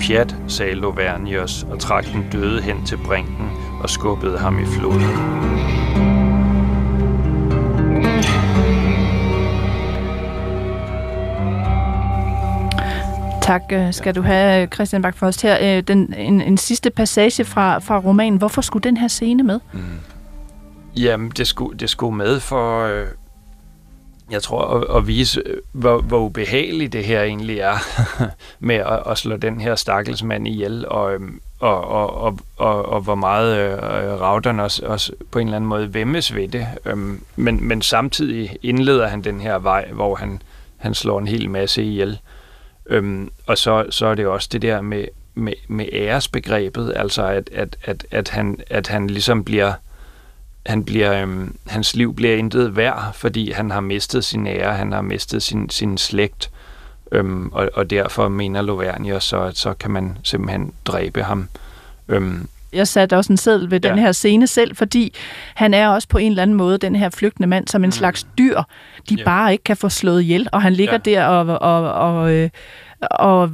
[0.00, 3.50] Pjat, sagde Lovernius og trak den døde hen til brinken
[3.82, 5.34] og skubbede ham i floden.
[13.42, 15.76] Tak øh, skal du have, Christian Bak for os her.
[15.76, 18.38] Øh, den, en, en sidste passage fra, fra romanen.
[18.38, 19.60] Hvorfor skulle den her scene med?
[19.72, 19.80] Mm.
[20.96, 23.06] Jamen, det skulle, det skulle med for, øh,
[24.30, 27.76] jeg tror, at, at vise, øh, hvor, hvor ubehageligt det her egentlig er
[28.68, 33.00] med at, at slå den her stakkelsmand ihjel, og, øhm, og, og, og, og, og
[33.00, 33.78] hvor meget øh,
[34.20, 36.66] Raudern også, også på en eller anden måde vemmes ved det.
[36.84, 40.42] Øhm, men, men samtidig indleder han den her vej, hvor han,
[40.76, 42.18] han slår en hel masse ihjel.
[42.86, 45.04] Øhm, og så, så er det også det der med,
[45.34, 49.72] med, med æresbegrebet, altså at, at, at, at, han, at han ligesom bliver
[50.66, 54.92] han bliver, øhm, hans liv bliver intet værd, fordi han har mistet sin ære, han
[54.92, 56.50] har mistet sin, sin slægt,
[57.12, 61.48] øhm, og, og derfor mener Lovernius så, at så kan man simpelthen dræbe ham.
[62.08, 63.88] Øhm, jeg satte også en seddel ved ja.
[63.88, 65.14] den her scene selv, fordi
[65.54, 67.92] han er også på en eller anden måde den her flygtende mand som en mm.
[67.92, 68.62] slags dyr,
[69.08, 69.24] de ja.
[69.24, 71.10] bare ikke kan få slået ihjel, og han ligger ja.
[71.10, 72.50] der og, og, og, øh,
[73.10, 73.50] og,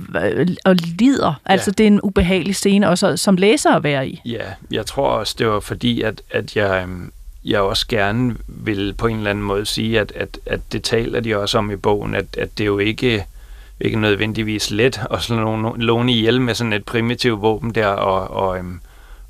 [0.65, 1.41] og lider.
[1.49, 1.53] Ja.
[1.53, 4.21] Altså, det er en ubehagelig scene også som læser at være i.
[4.25, 7.13] Ja, jeg tror også, det var fordi, at, at jeg, øhm,
[7.45, 11.21] jeg også gerne vil på en eller anden måde sige, at, at, at det taler
[11.21, 13.25] de også om i bogen, at, at det jo ikke
[13.81, 18.59] ikke nødvendigvis let at slå nogen ihjel med sådan et primitivt våben der, og, og,
[18.59, 18.81] øhm,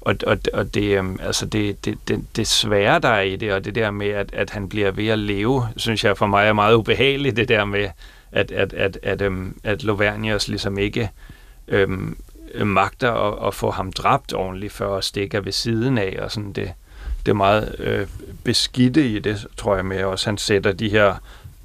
[0.00, 3.52] og, og, og det, øhm, altså det, det, det, det svære, der er i det,
[3.52, 6.46] og det der med, at, at han bliver ved at leve, synes jeg for mig
[6.46, 7.88] er meget ubehageligt, det der med,
[8.33, 11.11] at, at, at, at, øhm, at Lovernius ligesom ikke
[11.68, 12.16] øhm,
[12.64, 16.53] magter at, at få ham dræbt ordentligt, før at stikke ved siden af, og sådan
[16.53, 16.72] det,
[17.26, 18.07] det er meget øh,
[18.45, 20.26] beskidte i det, tror jeg med også.
[20.26, 21.14] Han sætter de her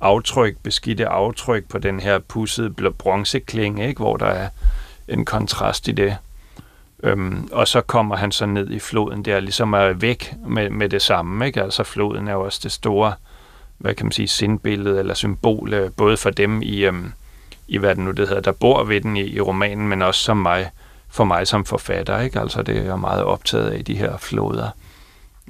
[0.02, 4.00] aftryk, beskidte aftryk på den her pussede bronzeklinge, ikke?
[4.00, 4.50] hvor der er
[5.08, 6.18] en kontrast i det.
[7.04, 10.90] Øhm, og så kommer han så ned i floden der, ligesom er væk med, med
[10.90, 11.46] det samme.
[11.46, 11.64] Ikke?
[11.64, 13.14] Altså floden er jo også det store
[13.78, 17.12] hvad kan man sige, sindbillede eller symbol, øh, både for dem i, øhm,
[17.68, 20.22] i hvad det nu det hedder, der bor ved den i, i romanen, men også
[20.22, 20.72] som mig,
[21.10, 22.20] for mig som forfatter.
[22.20, 22.40] Ikke?
[22.40, 24.70] Altså det er jeg meget optaget af, de her floder.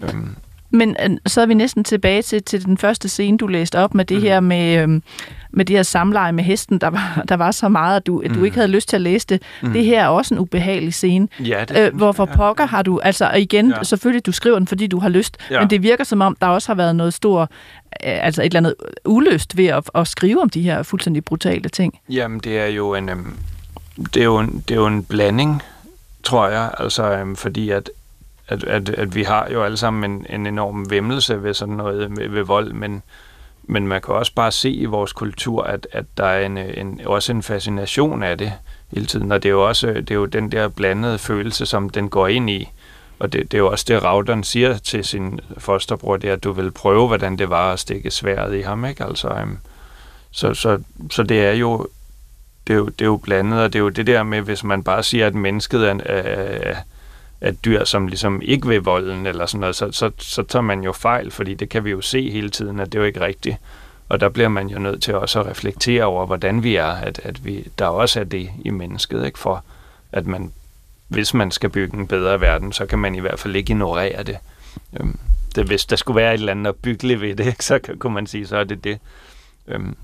[0.01, 0.35] Øhm.
[0.75, 3.95] Men øh, så er vi næsten tilbage til, til den første scene, du læste op
[3.95, 4.23] med det mm.
[4.23, 5.03] her med, øhm,
[5.51, 8.29] med det her samleje med hesten, der var, der var så meget, at du, at
[8.29, 8.45] du mm.
[8.45, 9.41] ikke havde lyst til at læse det.
[9.61, 9.73] Mm.
[9.73, 11.27] Det her er også en ubehagelig scene.
[11.39, 12.35] Ja, det øh, hvorfor ja.
[12.35, 13.83] pokker har du, altså igen, ja.
[13.83, 15.59] selvfølgelig du skriver den, fordi du har lyst, ja.
[15.59, 17.47] men det virker som om, der også har været noget stor, øh,
[18.01, 21.99] altså et eller andet ulyst ved at, at skrive om de her fuldstændig brutale ting.
[22.09, 23.37] Jamen, det er jo en, øhm,
[24.13, 25.61] det er jo en, det er jo en blanding,
[26.23, 27.89] tror jeg, altså øhm, fordi at
[28.47, 32.17] at, at, at vi har jo alle sammen en, en enorm vemmelse ved sådan noget
[32.17, 33.03] ved, ved vold, men
[33.67, 37.01] men man kan også bare se i vores kultur, at, at der er en, en,
[37.05, 38.53] også en fascination af det
[38.91, 41.89] hele tiden, og det er jo også det er jo den der blandede følelse, som
[41.89, 42.69] den går ind i.
[43.19, 46.43] Og det, det er jo også det, Raudern siger til sin fosterbror, det er, at
[46.43, 49.03] du vil prøve, hvordan det var at stikke sværet i ham, ikke?
[49.03, 49.57] Altså, um,
[50.31, 50.79] så, så,
[51.11, 51.87] så det er jo
[52.67, 54.63] det er jo, det er jo blandet, og det er jo det der med, hvis
[54.63, 56.75] man bare siger, at mennesket er, er,
[57.41, 60.83] at dyr, som ligesom ikke vil volden eller sådan noget, så, så, så tager man
[60.83, 63.21] jo fejl, fordi det kan vi jo se hele tiden, at det er jo ikke
[63.21, 63.57] rigtigt.
[64.09, 67.19] Og der bliver man jo nødt til også at reflektere over, hvordan vi er, at,
[67.23, 69.39] at vi, der også er det i mennesket, ikke?
[69.39, 69.63] for
[70.11, 70.53] at man,
[71.07, 74.23] hvis man skal bygge en bedre verden, så kan man i hvert fald ikke ignorere
[74.23, 74.37] det.
[74.99, 75.19] Øhm,
[75.55, 78.47] det hvis der skulle være et eller andet opbyggeligt ved det, så kunne man sige,
[78.47, 78.99] så er det det.
[79.67, 79.95] Øhm,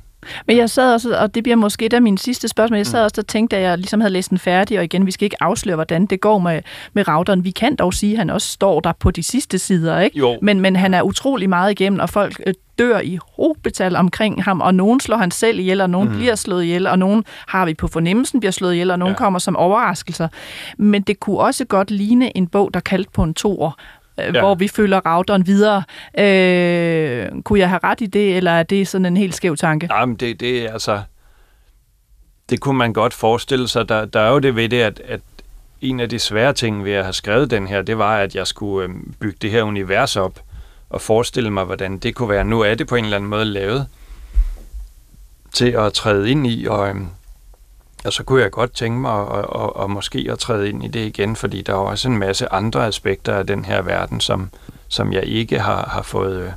[0.48, 3.02] men jeg sad også, og det bliver måske et af mine sidste spørgsmål, jeg sad
[3.02, 3.04] mm.
[3.04, 5.44] også og tænkte, at jeg ligesom havde læst den færdig, og igen, vi skal ikke
[5.44, 6.62] afsløre, hvordan det går med,
[6.94, 7.44] med routeren.
[7.44, 10.18] Vi kan dog sige, at han også står der på de sidste sider, ikke?
[10.20, 10.40] Jo.
[10.42, 14.62] Men, men han er utrolig meget igennem, og folk øh, dør i hobetal omkring ham,
[14.62, 16.16] og nogen slår han selv ihjel, og nogen mm.
[16.16, 19.18] bliver slået ihjel, og nogen har vi på fornemmelsen bliver slået ihjel, og nogen ja.
[19.18, 20.28] kommer som overraskelser.
[20.78, 23.72] Men det kunne også godt ligne en bog, der kaldte på en toer,
[24.24, 24.40] ja.
[24.40, 25.84] hvor vi følger routeren videre.
[26.18, 29.88] Øh, kunne jeg have ret i det, eller er det sådan en helt skæv tanke?
[29.92, 31.02] Jamen, det, det er altså...
[32.50, 33.90] Det kunne man godt forestille sig.
[33.90, 35.22] Der, der er jo det ved det, at, at,
[35.82, 38.48] en af de svære ting ved at have skrevet den her, det var, at jeg
[38.48, 40.40] skulle øh, bygge det her univers op
[40.90, 42.44] og forestille mig, hvordan det kunne være.
[42.44, 43.88] Nu er det på en eller anden måde lavet
[45.54, 46.96] til at træde ind i, og, øh,
[48.06, 50.84] og så kunne jeg godt tænke mig at, at, at, at måske at træde ind
[50.84, 54.20] i det igen, fordi der er også en masse andre aspekter af den her verden,
[54.20, 54.50] som,
[54.88, 56.52] som jeg ikke har, har fået øh,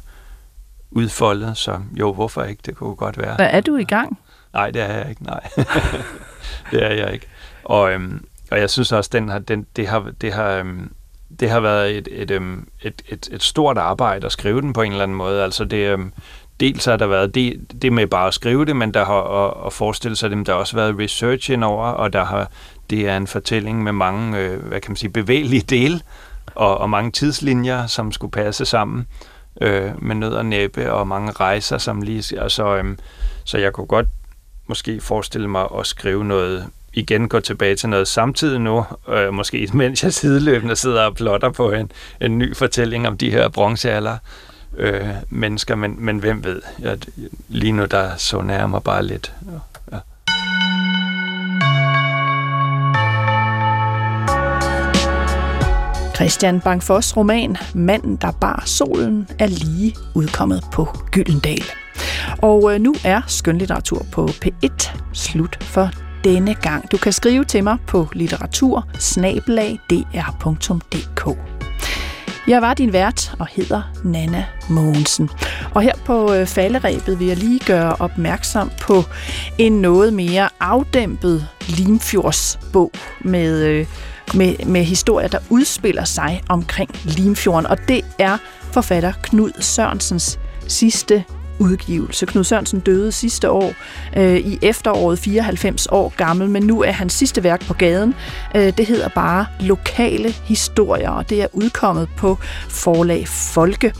[0.90, 1.56] udfoldet.
[1.56, 2.62] Så jo, hvorfor ikke?
[2.66, 3.36] Det kunne godt være.
[3.36, 4.18] Hvad er du i gang?
[4.52, 5.48] Nej, det er jeg ikke, nej.
[6.70, 7.26] det er jeg ikke.
[7.64, 10.92] Og, øhm, og jeg synes også, den har, den, det har, det har, øhm,
[11.40, 14.82] det har været et, et, øhm, et, et, et stort arbejde at skrive den på
[14.82, 15.42] en eller anden måde.
[15.42, 16.12] Altså det, øhm,
[16.60, 19.56] dels har der været det, det med bare at skrive det, men der har og,
[19.56, 22.50] og forestille sig det, der har også været research indover, og der har,
[22.90, 26.00] det er en fortælling med mange, øh, hvad kan man sige, bevægelige dele,
[26.54, 29.06] og, og mange tidslinjer, som skulle passe sammen
[29.60, 32.96] øh, med nød og næppe, og mange rejser, som lige, altså, øh,
[33.44, 34.06] så jeg kunne godt
[34.66, 39.68] måske forestille mig at skrive noget, igen gå tilbage til noget samtidig nu, øh, måske
[39.74, 44.18] mens jeg sideløbende sidder og plotter på en, en ny fortælling om de her bronzealder
[44.76, 46.98] øh, mennesker, men, men hvem ved, jeg,
[47.48, 49.34] lige nu der så nærmer bare lidt.
[49.92, 49.98] Ja.
[56.14, 61.64] Christian Bangfors roman Manden, der bar solen, er lige udkommet på Gyldendal.
[62.42, 65.90] Og øh, nu er skønlitteratur på P1 slut for
[66.24, 66.92] denne gang.
[66.92, 68.88] Du kan skrive til mig på litteratur
[72.46, 75.30] jeg var din vært og hedder Nana Mogensen.
[75.74, 79.02] Og her på øh, falderæbet vil jeg lige gøre opmærksom på
[79.58, 83.86] en noget mere afdæmpet Limfjordsbog med, øh,
[84.34, 87.66] med, med historier, der udspiller sig omkring Limfjorden.
[87.66, 88.38] Og det er
[88.72, 90.38] forfatter Knud Sørensens
[90.68, 91.24] sidste
[91.58, 92.26] udgivelse.
[92.26, 93.72] Knud Sørensen døde sidste år
[94.16, 98.14] øh, i efteråret 94 år gammel, men nu er hans sidste værk på gaden.
[98.56, 102.38] Øh, det hedder bare Lokale Historier, og det er udkommet på
[102.68, 103.92] forlag Folke.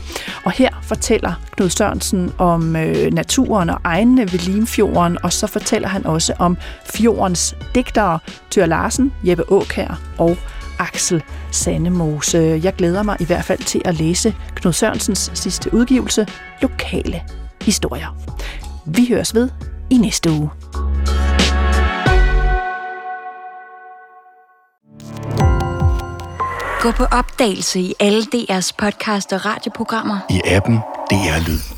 [0.45, 5.89] Og her fortæller Knud Sørensen om øh, naturen og egnene ved Limfjorden, og så fortæller
[5.89, 6.57] han også om
[6.95, 8.19] fjordens digtere,
[8.51, 10.37] Tør Larsen, Jeppe Åkær og
[10.79, 12.61] Axel Sandemose.
[12.63, 16.27] Jeg glæder mig i hvert fald til at læse Knud Sørensens sidste udgivelse,
[16.63, 17.23] Lokale
[17.65, 18.17] historier.
[18.87, 19.51] Vi høres ved
[19.91, 20.51] i næste uge.
[26.81, 30.19] Gå på opdagelse i alle DR's podcast og radioprogrammer.
[30.31, 30.77] I appen
[31.11, 31.74] DR Lyd.